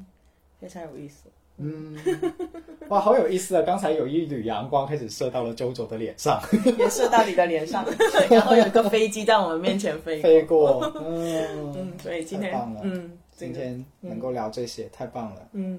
[0.58, 1.28] 非常有意思。
[1.58, 1.94] 嗯
[2.88, 3.62] 哇，好有意思啊！
[3.66, 6.40] 刚才有一缕阳光开始射到了周周的脸上，
[6.78, 7.84] 也射到你的脸上，
[8.30, 10.90] 然后有一个飞机在我们面前飞飞过。
[10.96, 15.48] 嗯，嗯，所以今天嗯，今天能够聊这些，太棒了。
[15.52, 15.78] 嗯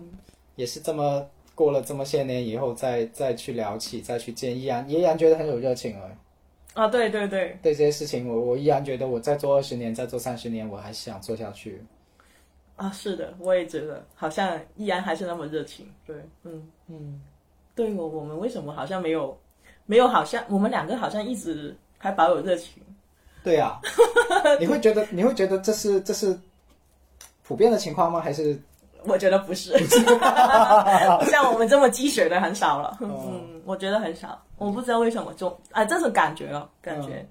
[0.56, 1.26] 也是这么
[1.56, 6.10] 过了这么些年以后，再再去聊起，再去见，依然依然觉得很有热情哦。
[6.74, 11.84] 啊，对对对，对这些事情，我我依然觉得我再做二十年，再做三十年，我还是想做下去。
[12.78, 15.86] 啊，是的，我也觉得好像依然还是那么热情。
[16.06, 17.22] 对，嗯嗯，
[17.76, 19.38] 对我我们为什么好像没有
[19.86, 22.82] 没有好像我们两个好像一直还保有热情？
[23.44, 23.80] 对呀、
[24.60, 26.40] 你会觉得你会觉得这是这是
[27.44, 28.22] 普遍的情况吗？
[28.22, 28.58] 还是
[29.06, 29.78] 我觉得不是，
[31.30, 32.98] 像我们这么积雪的很少了。
[33.02, 37.26] 嗯，我觉得很少，我不知道为什么就啊，这种感觉哦，感觉。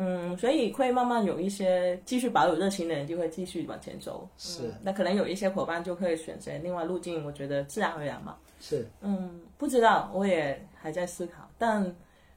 [0.00, 4.28] 嗯，所以会慢慢有一些继续保有热情的人就会继续往前走。
[4.36, 8.36] 是嗯那可能有一些伙伴就会选择另外路径，我觉得自然而然嘛。
[8.60, 11.84] 是嗯，不知道，我也还在思考，但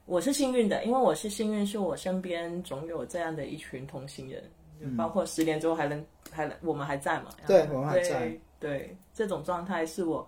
[0.06, 4.42] 我是幸运的，因为我是幸运，是我身边总有这样的一群同行人，
[4.80, 7.26] 就包括十年之后还能还能我们还在嘛？
[7.46, 10.26] 对我们还在对，这种状态是我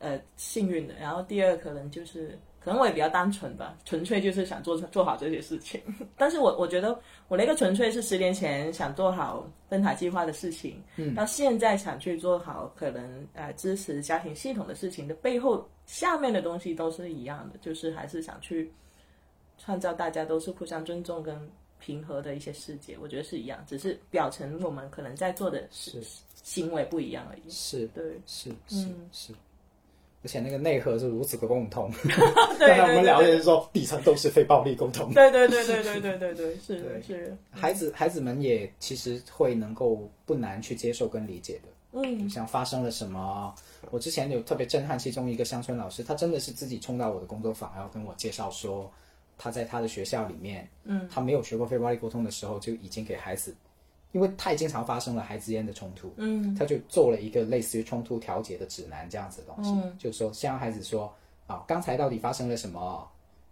[0.00, 0.94] 呃幸运的。
[0.94, 2.36] 然后第二可能就是。
[2.60, 5.80] 可能我也比较单纯吧，纯粹就是想做做好这些事情。
[6.18, 18.70] 但是我我觉得我那个纯粹是十年前想做好灯塔计划的事情，嗯，到现在想去做好可能呃支持家庭系统的事情的背后，下面的东西都是一样的，就是还是想去
[19.56, 22.98] 创造大家都是互相尊重跟平和的一些世界。
[23.00, 26.02] 我觉得是一样，只是表层我们可能在做的是
[26.48, 27.50] 行为不一样而已。
[27.50, 28.02] 是对。
[28.26, 29.32] 是是是，
[30.22, 31.92] 而且那个内核是如此的共通。
[32.58, 35.12] 刚才我们聊的对是说底层都是非暴力沟通。
[35.12, 36.82] 对对对对对对对对，是。
[36.82, 41.68] 的是，孩子孩子们也其实会能够不难去接受跟理解的。
[42.00, 42.30] 嗯。
[42.30, 43.54] 像发生了什么，
[43.90, 48.90] 我之前有特别震撼，其中一个乡村老师，他真的是自己冲到我的工作坊，然后跟我介绍说，
[49.36, 53.54] 他在他的学校里面，嗯，他没有学过非暴力沟通的时候，就已经给孩子，
[54.12, 61.12] 因为太经常发生了孩子之间的冲突，嗯他就做了一个类似于冲突调解的指南这样子的东西，嗯就是说先让孩子说
[61.46, 63.08] 啊，刚才到底发生了什么，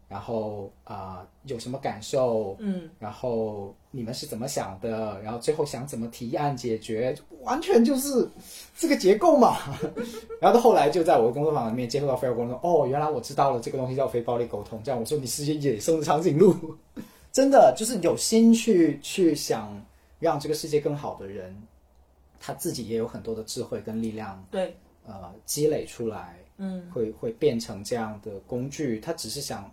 [0.09, 8.29] 然后啊、呃有什么感受，嗯，然后你们是怎么想的，然后最后想怎么提案解决，完全就是
[8.77, 9.59] 这个结构嘛。
[10.41, 14.81] 然后到后来就在我的工作坊里面接触到非暴力沟通，哦，原来我知道了这个东西叫非暴力沟通。
[14.83, 16.55] 这样我说你是些野生的长颈鹿，
[17.33, 19.81] 真的就是有心去去想
[20.19, 21.55] 让这个世界更好的人，
[22.41, 28.99] 他自己也有很多的智慧跟力量，对，呃，积累出来，嗯，会会变成这样的工具。
[29.01, 29.71] 他只是想，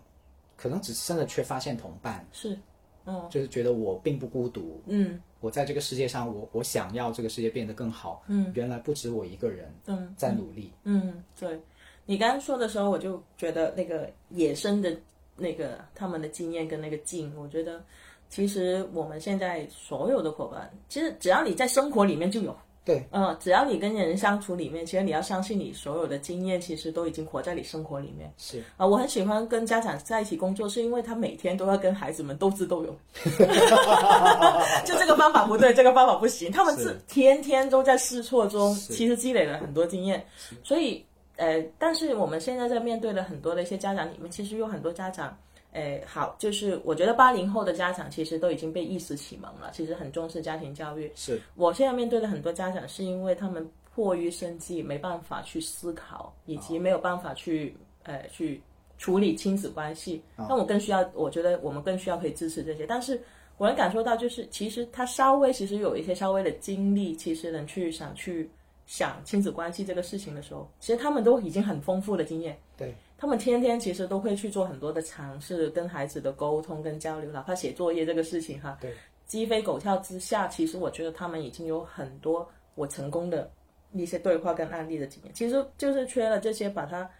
[0.56, 2.58] 可能只是真的缺发现同伴，是，
[3.06, 11.60] 嗯就是觉得我并不孤独，嗯我在这个世界上，我我想要这个世界变得更好，嗯，原来不止我一个人嗯，在努力，嗯，对，
[12.06, 14.96] 你刚刚说的时候，我就觉得那个野生的
[15.36, 17.84] 那个他们的经验跟那个劲，我觉得
[18.28, 22.56] 其实我们现在所有的伙伴，其实只要你在生活里面就有。
[22.86, 28.30] 对，嗯，只要你跟人相处里面，其实你要相信你所有的经验，其实都已经活在你生活里面。
[28.36, 32.94] 是啊，我很喜欢跟家长在一起工作，是因为他每天都要跟孩子们斗智斗勇。
[34.84, 40.22] 就这个方法不对，这个方法不行，他们是是天天都在试错中，其实积累了很多经验。
[40.62, 41.02] 所以，
[41.36, 45.34] 呃，但是我们现在在面对的很多的一些家长里面，其实有很多家长。
[45.74, 51.10] 诶，好，就是我觉得八零后的家长其实都已经被意识启蒙了，其实很重视家庭教育。
[51.14, 58.62] 是我现在面对的很多家长，是因为他们迫于生计，没办法去思考，以及没有办法去呃去
[58.98, 60.22] 处理亲子关系。
[60.36, 62.86] 那我更需要，我觉得我们更需要可以支持这些。
[62.86, 63.20] 但是
[63.58, 68.48] 我能感受到，就是其实他稍微其实有一些稍微的经历，其实能去想去
[68.86, 72.56] 想亲子关系这个事情的时候，其实他们都已经很丰富的经验。
[72.76, 72.94] 对，
[73.24, 78.92] 他们天天其实都会去做很多的尝试，跟孩子的沟通跟交流，哪怕写作业这个事情哈，对，
[79.24, 83.50] 鸡飞狗跳之下，其实我觉得他们已经有很多我成功的
[83.94, 87.10] 一些对话跟案例的经验，其实就是缺了这些，把它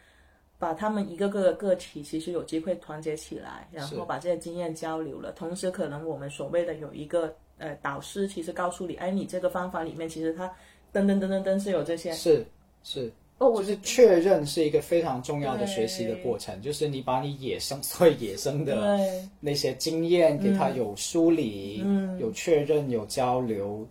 [0.59, 10.47] 把他们一个个的个体，其实有机会团结起来，然后把这些经验交流了，同时可能我们所谓的有一个呃导师，其实告诉你，哎，你这个方法里面其实它
[10.93, 12.45] 噔噔噔噔噔是有这些是
[12.83, 13.11] 是，
[13.45, 23.87] 哦，我就是确认是一个非常重要的学习的过程，就是你把你野生所谓野生的对那些经验给他有梳理，嗯有确认，有交流，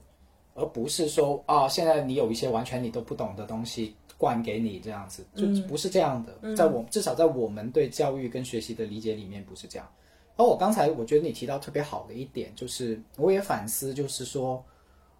[0.55, 6.55] 而不是说啊，现在你有一些完全你都不懂的东西灌给你这样子，就不是这样的。
[6.55, 9.87] 在我至少在我们对教育跟学习的理解里面不是这样。
[10.35, 14.63] 而我刚才我觉得你提到特别好的一点，就是我也反思，就是说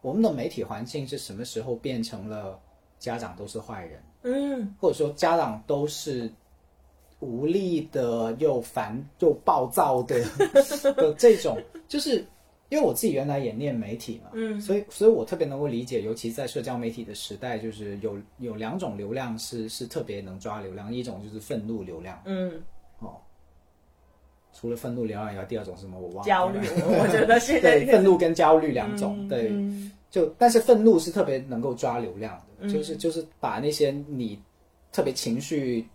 [0.01, 2.59] 我们的媒体环境是什么时候变成了
[2.97, 4.01] 家长都是坏人？
[4.23, 4.75] 嗯。
[4.79, 6.31] 或者说家长都是
[7.19, 10.23] 无力的又烦又暴躁的
[10.95, 11.57] 的这种，
[11.87, 12.25] 就是
[12.69, 14.59] 因为我自己原来也念媒体嘛，嗯。
[14.59, 22.21] 所以所以我特别能够理解，尤其在社交媒体的时代，就是有有两种流量是是特别能抓流量，一种就是愤怒流量。
[22.25, 22.61] 嗯，
[22.99, 23.15] 哦，
[24.53, 25.99] 除了愤怒流量以外，第二种是什么？
[25.99, 29.91] 我忘了，焦虑，我我觉得现在对愤怒跟焦虑两种，对，嗯。
[30.09, 32.67] 就但是愤怒是特别能够抓流量嗯。
[32.67, 34.39] 的，就是就是把那些你
[34.91, 35.85] 特别情绪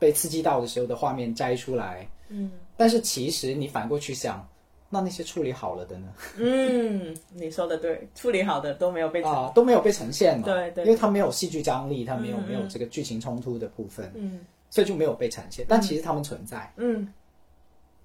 [0.00, 2.50] 被刺激到的时候的画面摘出来，嗯。
[2.76, 4.46] 但是其实你反过去想，
[4.90, 6.08] 那那些处理好了的呢？
[6.38, 10.84] 嗯，你说的对，处理好的都没有被啊，都没有被呈现嘛，对对。
[10.84, 14.40] 因为它没有戏剧张力，它没有没有这个剧情冲突的部分，嗯。
[14.68, 15.64] 所以就没有被呈现。
[15.68, 17.08] 但其实他们存在，嗯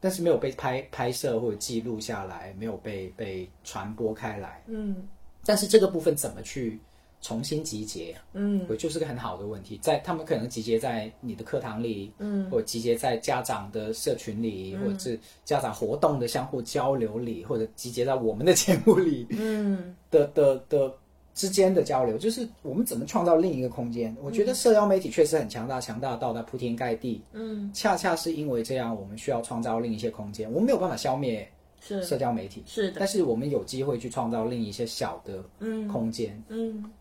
[0.01, 4.61] 但是没有被拍拍摄或者记录下来，没有被被传播开来。
[4.67, 5.07] 嗯
[5.45, 6.79] 但是这个部分怎么去
[7.21, 8.15] 重新集结？
[8.33, 20.91] 嗯我就是个很好的问题，在他们可能集结在你的课堂里，嗯或集结在家长的社群里，或者是家长活动的相互交流里，或者集结在我们的节目里嗯的的的
[21.33, 24.15] 之间的交流，就是我们怎么创造另一个空间？
[24.21, 27.21] 我觉得社交媒体确实很强大，强大到它铺天盖地。
[27.33, 30.51] 嗯，恰恰是因为这样，我们需要创造另一些空间。
[30.51, 36.41] 我们没有办法消灭是社交媒体，是的，但是我们有机会去创造另一些小的嗯空间。
[36.49, 36.91] 嗯，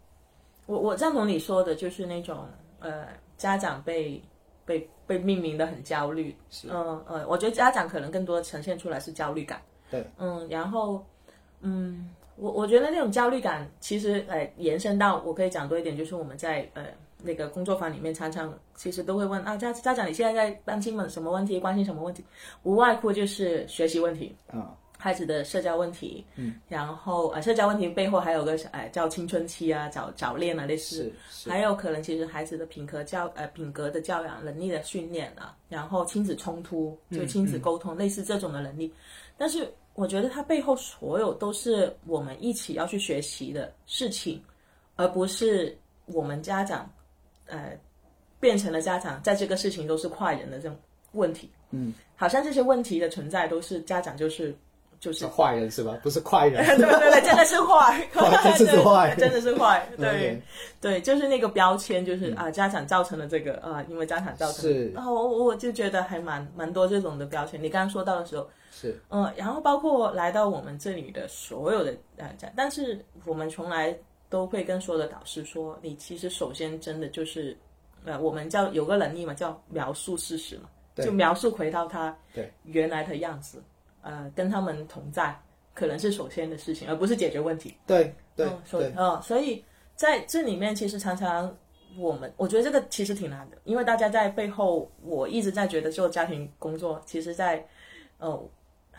[0.66, 2.46] 我我赞同你说的，就是那种
[2.78, 4.22] 呃，家长被
[4.64, 6.34] 被被命名的很焦虑，
[6.68, 9.60] 嗯呃，我觉得家长可能更多呈现出来是焦虑感，
[9.90, 11.04] 对，嗯，然后
[11.60, 12.08] 嗯，
[12.40, 16.86] 我我觉得那种焦虑感，其实呃延伸到我可以讲多一点，就是我们在呃
[17.22, 22.24] 那个工作坊里面常常其实都会问啊家家长你现在在担心什么问题，关心什么问题，
[22.62, 24.66] 无外乎就是学习问题，嗯，
[24.96, 31.12] 孩子的社交问题，嗯，然后呃社交问题背后还有个呃叫青春期啊早早恋啊类似。
[31.46, 38.92] 还有可能其实孩子的品格教呃品格的教养能力的训练啊，然后亲子冲突就亲子沟通、类似这种的能力，
[39.36, 39.70] 但是
[40.00, 44.42] 我觉得它背后所有都是我们一起要去学习的事情，
[44.96, 45.76] 而不是
[46.06, 46.90] 我们家长
[47.46, 47.78] 呃
[48.40, 50.78] 变成了家长在这个事情都是坏人的这种
[51.12, 54.56] 问题，嗯，好像这些问题的存在都是家长就是
[55.00, 55.98] 就是是坏人是吧？
[56.02, 56.64] 不是快人。
[56.80, 60.42] 对对对，真的是坏， 真的是坏真的是坏，对
[60.80, 67.62] 对，就是那个标签，就是啊，家长造成了这个啊，因为家长造成然后我我就觉得还蛮蛮多这种的标签。
[67.62, 73.96] 你刚刚说到的时候，是嗯，然后包括来到我们这里的所有的呃家，但是我们从来
[74.28, 77.56] 都会跟所有的导师说，你其实首先真的就是，
[78.04, 83.62] 呃，我们叫有个能力嘛，叫描述事实嘛，就描述回到他对原来的样子，
[84.02, 85.36] 呃，跟他们同在，
[85.74, 87.74] 可能是首先的事情，而不是解决问题。
[87.86, 89.64] 对对嗯，所以对，嗯，所以
[89.96, 91.52] 在这里面，其实常常
[91.98, 97.66] 我们，我觉得这个其实挺难的，因为大家在背后，我一直在觉得做家庭工作，其实在，
[98.18, 98.48] 呃，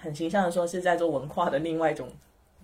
[0.02, 2.10] 很形象的说是在做文化的另外一种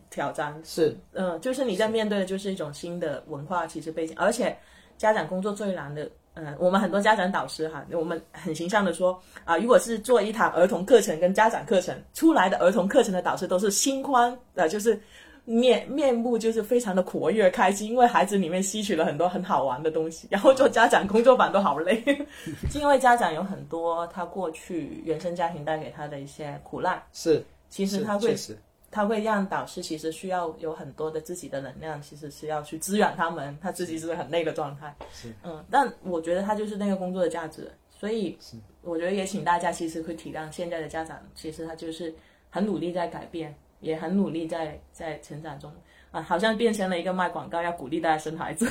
[0.10, 0.60] 挑战。
[0.64, 4.58] 是嗯，就是你在面对的就是一种新的文化其实背景，而且
[4.98, 6.10] 家长工作最难的。
[6.34, 15.02] 呃，我们很多家长导师哈，我们很形象的说啊、如果是做一堂儿童课程跟家长课程出来的儿童课程的导师都是心宽，呃，就是
[15.50, 22.04] 面面目就是非常的活跃开心，因为孩子里面吸取了很多很好玩的东西，然后做家长工作坊都好累，
[22.70, 28.58] 是因为家长有很多他过去原生家庭带给他的一些苦难，是，其实他会实
[28.92, 34.94] 他会让导师其实需要有很多的自己的能量，其实是要去滋养他们，他自己是很累的状态。
[35.14, 38.38] 是，嗯，但我觉得他就是那个工作的价值，所以
[38.82, 42.14] 我觉得也请大家其实会体谅现在的家长，其实他就是
[42.50, 45.72] 很努力在改变，也很努力在在成长中。
[46.10, 48.66] 啊，好像变成了一个卖广告，要鼓励大家生孩子。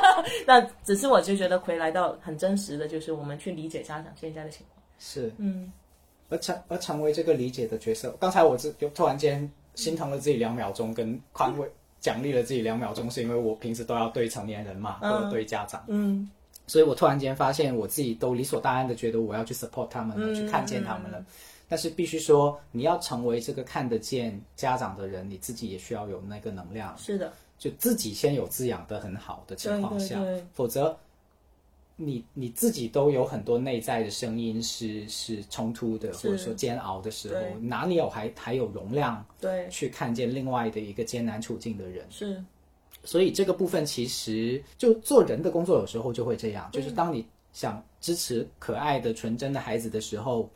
[0.46, 4.84] 那只是我就觉得回来到很真实的，就是我们去理解家长现在的情况。
[4.98, 5.72] 是，嗯，
[6.28, 8.14] 而成而成为这个理解的角色。
[8.20, 11.66] 刚才我这就突然间心疼了自己两秒钟，跟宽慰
[11.98, 16.30] 奖励了自己两秒钟，是因为我平时都要对成年人嘛，或者对家长，嗯，
[16.66, 21.24] 所以我突然间发现我自己都理所当然的觉得我要去 support 他们了，嗯去看见他们了。
[21.72, 30.46] 但是必须说，你要成为这个看得见家长的人，你自己也需要有那个能量，是的，就自己先有滋养的很好的情况下，对对对。
[30.52, 30.94] 否则
[31.96, 42.04] 你你自己都有很多内在的声音是是冲突的，或者说煎熬的时候，哪里有还还有容量对，去看见另外的一个艰难处境的人？
[42.10, 42.44] 是，
[43.02, 50.50] 所以这个部分其实就做人的工作，有时候就会这样，嗯就是当你想支持可爱的纯真的孩子的时候，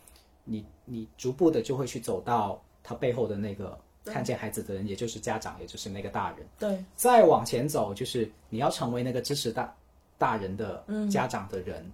[0.44, 6.47] 你你逐步的就会去走到他背后的那个看见孩子的人，也就是家长，也就是那个大人。
[6.59, 9.76] 对，再往前走，就是你要成为那个支持大
[10.16, 11.84] 大人的家长的人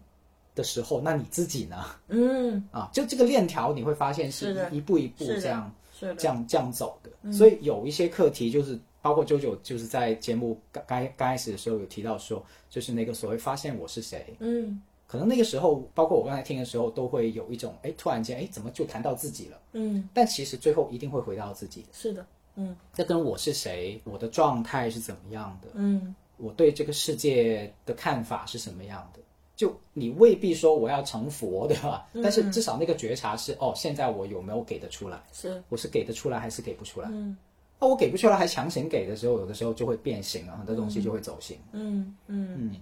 [0.55, 1.85] 的时候，那你自己呢？
[2.07, 7.33] 嗯，啊，就这个链条，你会发现是一步一步这样，这样这样走的。
[7.33, 8.79] 所以有一些课题就是。
[9.03, 12.41] 包括九九就是在节目刚刚刚开始的时候有提到说，
[12.71, 14.81] 就是那个所谓发现我是谁，嗯
[15.13, 19.61] 可能那个时候，包括我刚才听的时候，都会有一种哎，突然间哎，怎么就谈到自己了？
[19.73, 29.21] 嗯，但其实最后一定会回到自己，是的，嗯这跟我是谁，我的状态是怎么样的，嗯我对这个世界的看法是什么样的？
[29.55, 32.09] 就你未必说我要成佛，对吧？
[32.23, 35.23] 但是至少那个觉察是哦，现在我有没有给得出来？
[35.31, 37.09] 是，我是给得出来还是给不出来？
[37.13, 37.37] 嗯
[37.79, 41.59] 那、我给不出来还强行给的时候，有的时候就会变形了，很多东西就会走形。
[41.73, 42.77] 嗯嗯。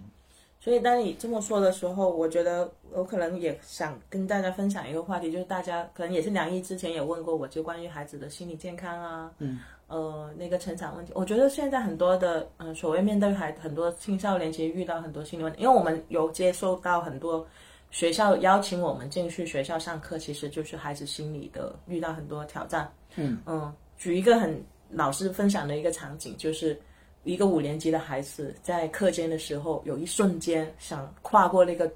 [0.62, 11.12] 所以当你这么说的时候，我觉得我可能也想跟大家分享一个话题，就是大家可能也是梁毅之前也问过我，就关于孩子的心理健康啊，嗯，呃，那个成长问题。
[11.16, 17.46] 我觉得现在很多的，呃，所谓面对孩很多青少年其实遇到很多心理问题，因为我们有接受到很多
[17.90, 22.92] 学校邀请我们进去学校上课，其实就是孩子心理的遇到很多挑战。
[23.16, 26.78] 嗯嗯，举一个很老师分享的一个场景，就是
[27.24, 31.90] 一个五年级的孩子在课间的时候，有一瞬间想跨过那个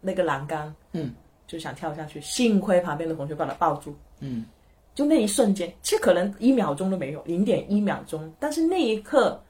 [0.00, 1.14] 那个栏杆，嗯，
[1.46, 4.44] 就想跳下去，幸亏旁边的同学把他抱住，嗯，
[4.94, 9.40] 就那一瞬间，其实可能一秒钟都没有，零点一秒钟，但是那一刻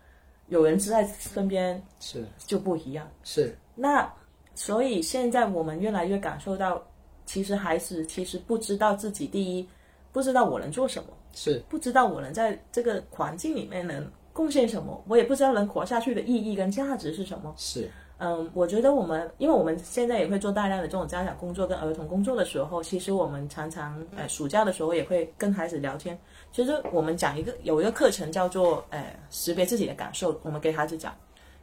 [0.48, 2.24] 有人在身边是。
[2.46, 3.10] 就不一样。
[3.24, 4.12] 是，那
[4.54, 6.82] 所以现在我们越来越感受到，
[7.24, 9.68] 其实孩子其实不知道自己第一
[10.12, 11.62] 不知道我能做什么，是。
[11.68, 17.54] 不知道我能在这个环境里面能贡献什么，我也不知道能活下去的意义跟价值是什么。
[17.56, 26.18] 是嗯，我觉得我们，因为我们现在也会做大量的这种家长工作跟儿童工作的时候，其实我们常常呃暑假的时候也会跟孩子聊天。
[26.52, 31.14] 其实我们讲一个有一个课程叫做呃识别自己的感受，我们给孩子讲。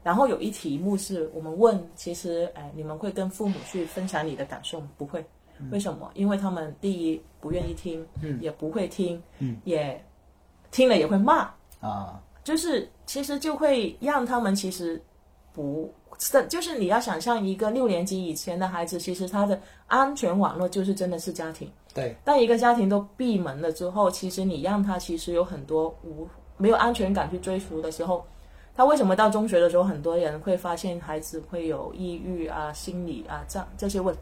[0.04, 4.90] 然后有一题目是我们问，其实哎你们会跟父母去分享你的感受吗？
[4.98, 5.26] 不会，
[5.72, 6.12] 为什么？
[6.14, 10.04] 因为他们第一不愿意听，嗯，也不会听，嗯，也
[10.72, 15.02] 听了也会骂，啊，就是其实就会让他们其实
[15.54, 21.70] 不是就是你要想象一个六年级以前的孩子，其实他的安全网络就是真的是家庭。
[21.94, 28.26] 对，当一个家庭都闭门了之后，其实你让他其实有很多无没有安全感去追逐的时候，
[28.76, 34.16] 他为什么到中学的时候，很多人会发现孩子会有抑郁啊、心理啊这样这些问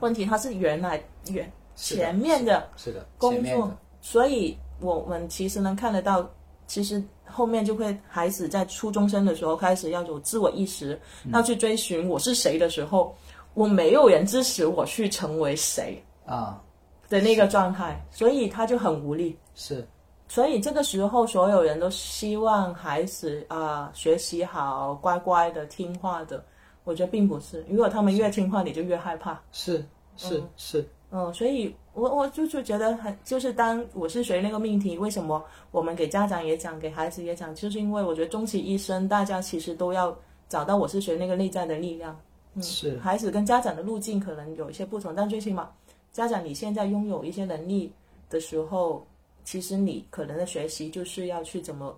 [0.00, 3.70] 问题，他是原来原前面的是的工作
[4.00, 6.26] 所以我们其实能看得到，
[6.70, 11.32] 其实后面就会孩子在初中生的时候开始要有自我意识，嗯。
[11.32, 13.12] 要去追寻我是谁的时候，
[13.54, 16.62] 我没有人支持我去成为谁啊，
[17.08, 19.36] 的那个状态，所以他就很无力。
[19.56, 19.84] 是。
[20.28, 26.40] 所以这个时候，所有人都希望孩子啊、学习好，乖乖的、听话的。
[26.84, 29.42] 我觉得并不是，如果他们越听话，你就越害怕。
[29.50, 29.84] 是
[30.16, 40.16] 是是，嗯，所以我我就就觉得很，就是当我是学那个命题，为什么我们给家长也讲，给孩子也讲，就是因为我觉得终其一生，大家其实都要
[40.48, 42.18] 找到我是学那个内在的力量。
[42.54, 45.70] 嗯，是孩子跟家长的路径可能有一些不同，但最起码
[46.12, 47.92] 家长你现在拥有一些能力
[48.28, 49.06] 的时候，
[49.44, 51.96] 其实你可能的学习就是要去怎么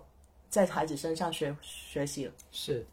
[0.49, 2.31] 在孩子身上学学习了。
[2.51, 2.85] 是，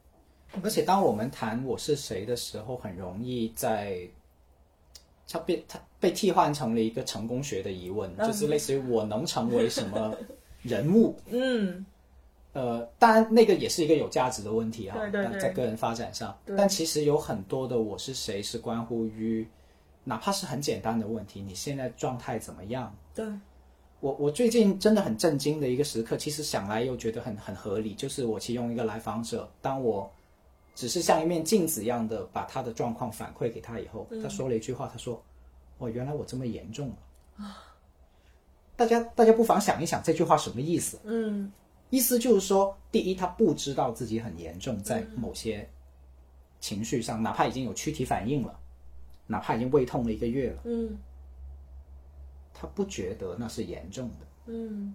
[0.63, 4.09] 而且当我们谈我是谁的时候，很容易在
[5.31, 10.13] 它被它被替换成了一个成功学的疑问，就是类似于我能成为什么
[10.63, 11.17] 人物。
[11.31, 11.87] 嗯，
[12.53, 16.37] 呃，当然那个也是一个有价值的问题啊，对对对在个人发展上。
[16.57, 19.47] 但其实有很多的我是谁是关乎于，
[20.03, 22.93] 哪怕是很简单的问题，你现在状态怎么样？
[23.15, 23.25] 对，
[24.01, 30.11] 我我最近真的很震惊的一个时刻，其实想来又觉得很很合理，就是我其中一个来访者，当我
[30.75, 35.23] 只是像一面镜子一样的把他的状况反馈给他以后，他说了一句话，他说
[35.79, 36.97] ：“哦，原来我这么严重了。”
[38.77, 40.99] 大家大家不妨想一想这句话什么意思？
[41.05, 41.53] 嗯
[41.91, 45.69] 意思就是说，第一，他不知道自己很严重，在某些
[46.61, 48.59] 情绪上，哪怕已经有躯体反应了，
[49.27, 50.97] 哪怕已经胃痛了一个月了，嗯
[52.55, 54.27] 他不觉得那是严重的。
[54.47, 54.95] 嗯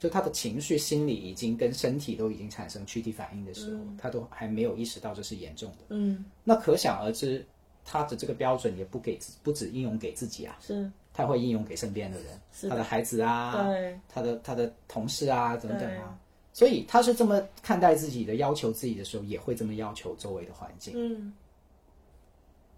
[0.00, 5.78] 就他的情绪、心理已经跟身体都已经产生躯体反应的时候，他都还没有意识到这是严重的。
[5.90, 7.46] 嗯，那可想而知，
[7.84, 10.90] 他的这个标准也不给自不止应用给自己啊，是。
[11.12, 12.40] 他会应用给身边的人，
[12.70, 14.00] 他的孩子啊，对。
[14.08, 16.18] 他的他的同事啊等等啊。
[16.54, 20.94] 所以他是这么看待自己的、要求自己的时候，也会这么要求周围的环境。
[20.96, 21.32] 嗯。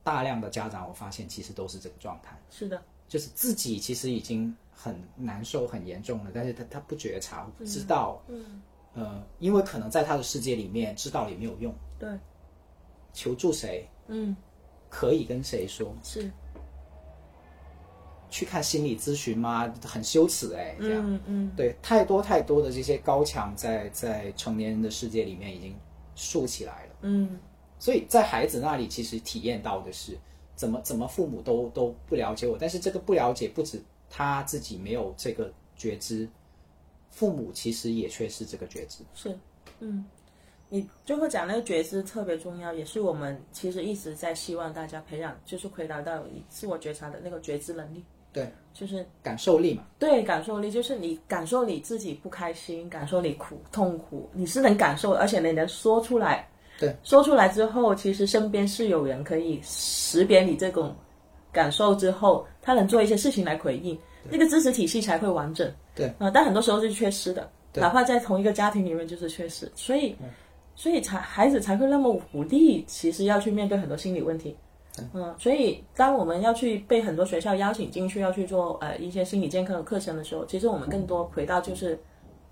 [0.03, 2.83] 大量的家长，我发现其实都是这个状态，是的，
[3.13, 8.63] 就是自己其实已经很难受、很严重了，但是他他不觉察、不知道，嗯
[8.95, 12.09] 呃，因为可能在他的世界里面，知道也没有用，对，
[13.13, 14.35] 求助谁，嗯
[14.89, 16.33] 可以跟谁说，是，
[18.31, 19.71] 去看心理咨询吗？
[19.85, 21.05] 很羞耻哎、这样。
[21.07, 25.77] 嗯嗯对，太多太多的这些高墙在在成年人的世界里面已经
[26.15, 27.39] 竖起来了，嗯
[27.79, 30.17] 所以在孩子那里其实体验到的是
[30.55, 36.29] 怎么怎么父母都都不了解我，但是这个不了解不止他自己没有这个觉知，
[37.11, 39.03] 父母其实也缺失这个觉知。
[39.15, 39.37] 是，
[39.81, 40.05] 嗯，
[40.69, 56.49] 你最后讲那个觉知特别重要，也是我们其实一直在希望大家培养，就是回答到你自我觉察的那个觉知能力，对，就是感受力嘛，对感受力，就是你感受你自己不开心，感受你苦痛苦，你是能感受，而且你能说出来。
[56.83, 60.93] 对，说出来之后，其实身边是有人可以识别你这种
[61.53, 63.97] 感受之后，他能做一些事情来回应，
[64.29, 65.73] 那个支持体系才会完整。
[65.95, 66.13] 对。
[66.19, 70.17] 啊、但很多时候是缺失的，哪怕在同一个家庭里面就是缺失，所以，
[70.75, 74.57] 所以才孩子才会那么无力，其实要去面对很多心理问题。
[75.15, 81.99] 嗯，所以当我们要去被很多学校邀请进去，要去做呃一些心理健康的课程的时候，其实我们更多回到就是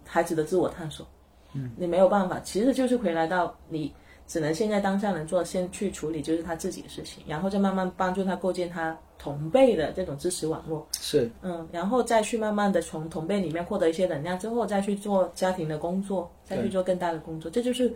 [0.06, 1.06] 孩子的自我探索。
[1.52, 3.92] 嗯，你没有办法，其实就是回来到你
[4.30, 10.86] 只能现在当下能做，先去处理就是他自己的事情，然后再慢慢帮助他构建他同辈的这种支持网络。
[11.00, 17.92] 是嗯，然后再去慢慢的从同辈里面获得一些能量，之后再去做家庭的工作，再去做更大的工作，这就是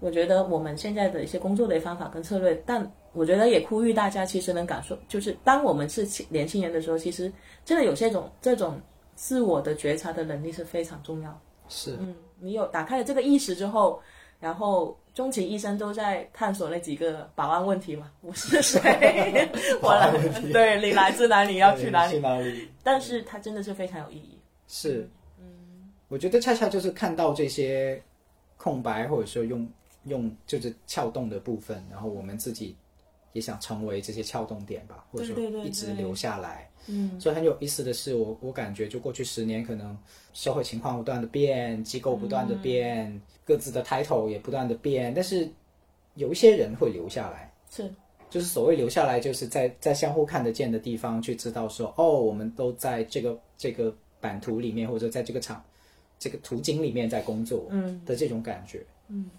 [0.00, 2.60] 我觉得我们现在的一些工作的方法跟策略。
[2.66, 7.32] 但我觉得也呼吁大家，其实能感受，就是当我们是年轻人的时候，其实
[7.64, 8.80] 真的有些种这种
[9.14, 11.40] 自我的觉察的能力是非常重要。
[11.68, 14.00] 是，嗯，你有打开了这个意识之后，
[14.40, 19.48] 然后终其一生都在探索那几个保安问题嘛，我是谁，
[19.80, 20.12] 我来，
[20.52, 22.12] 对你来自哪里，要去哪里？
[22.12, 22.68] 去哪里？
[22.82, 24.38] 但是它真的是非常有意义。
[24.68, 25.08] 是，
[25.40, 27.98] 嗯，我觉得恰恰就是看到这些
[28.58, 29.66] 空白，或者说用
[30.04, 32.76] 用就是撬动的部分，然后我们自己
[33.36, 36.68] 也想成为这些撬动点吧，或者说一直留下来。
[36.86, 39.96] 嗯，所以很有意思的是，我我感觉就过去十年，可能
[40.32, 45.46] 社会情况不断的变，机构不断的变，各自的 title 也不断的变，但是
[46.14, 47.92] 有一些人会留下来，是。
[48.30, 55.62] 就是所谓留下来，就是在在相互看得见的地方去知道说，哦，我们都在这个这个版图里面，或者在这个场
[56.18, 58.00] 这个图景里面在工作，嗯。
[58.06, 58.84] 的这种感觉。
[59.08, 59.30] 静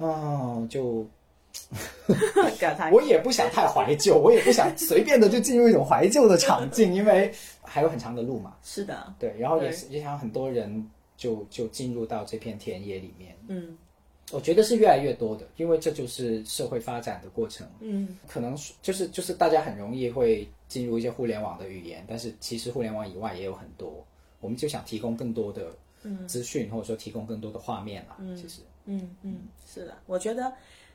[0.00, 1.06] 哦，就。
[2.92, 7.32] 我也不想太怀旧， 我也不想随便的就进入一种怀旧的场景，因为
[7.62, 8.56] 还有很长的路嘛。
[8.62, 13.36] 是的，对，然后也也想很多人就就进入到这片田野里面。
[13.48, 13.76] 嗯
[14.30, 17.66] 我觉得是越来越多的，因为这就是社会发展的过程。
[17.80, 23.92] 嗯可能就是就是大家很容易会进入一些互联网的语言，但是其实互联网以外也有很多，
[24.40, 25.72] 我们就想提供更多的
[26.28, 28.16] 资讯，或者说提供更多的画面啦。
[28.36, 30.52] 其实嗯嗯，是的，我觉得，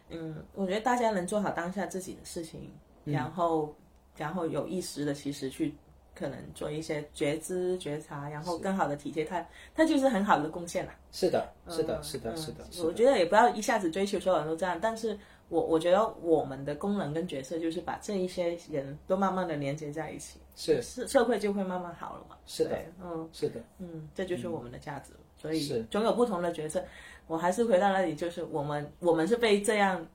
[0.10, 2.72] 嗯，我觉得大家能做好当下自己的事情，
[3.04, 3.76] 然后
[4.18, 5.74] 然后有意识的其实去。
[6.18, 10.92] 可能做一些觉知、觉察，然后更好的体贴他，他就是很好的贡献了。
[11.12, 12.88] 是的，是的，嗯是的，嗯是的，是的。
[12.88, 22.38] 我觉得也不要一下子追求所有人都这样，但是我我觉得我们的功能跟角色就是把这一些人都慢慢的连接在一起，是社社会就会慢慢好了嘛。
[22.46, 25.12] 是的，嗯是的，嗯，这就是我们的价值。
[25.36, 26.82] 所以总有不同的角色。
[27.28, 30.06] 我还是回到那里，就是我们我们是被这样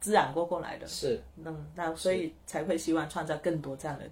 [0.00, 1.22] 滋养过过来的，是。
[1.44, 4.04] 嗯，那所以才会希望创造更多这样的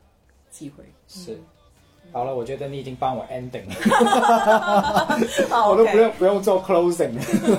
[0.50, 0.84] 机会。
[1.06, 1.38] 是。
[2.12, 3.74] 好了，我觉得你已经帮我 ending 了，
[5.50, 7.12] 好我都不用不用做 closing，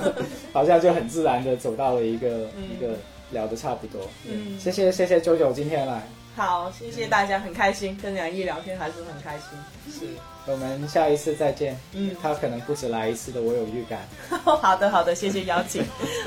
[0.54, 2.96] 好像就很自然的走到了一个、一个
[3.30, 4.00] 聊的差不多。
[4.26, 4.58] 嗯。
[4.58, 6.02] 谢谢谢谢九九今天来，
[6.38, 9.58] 好，谢谢大家，很开心跟杨毅聊天，还是很开心。
[9.92, 10.06] 是
[10.46, 11.76] 我们下一次再见。
[11.94, 13.98] 嗯他可能不止来一次的，我有预感。
[14.44, 15.84] 好的，好的，谢谢邀请，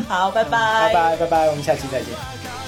[0.10, 2.10] 好，拜拜拜拜拜拜，我们下期再见。
[2.14, 2.61] か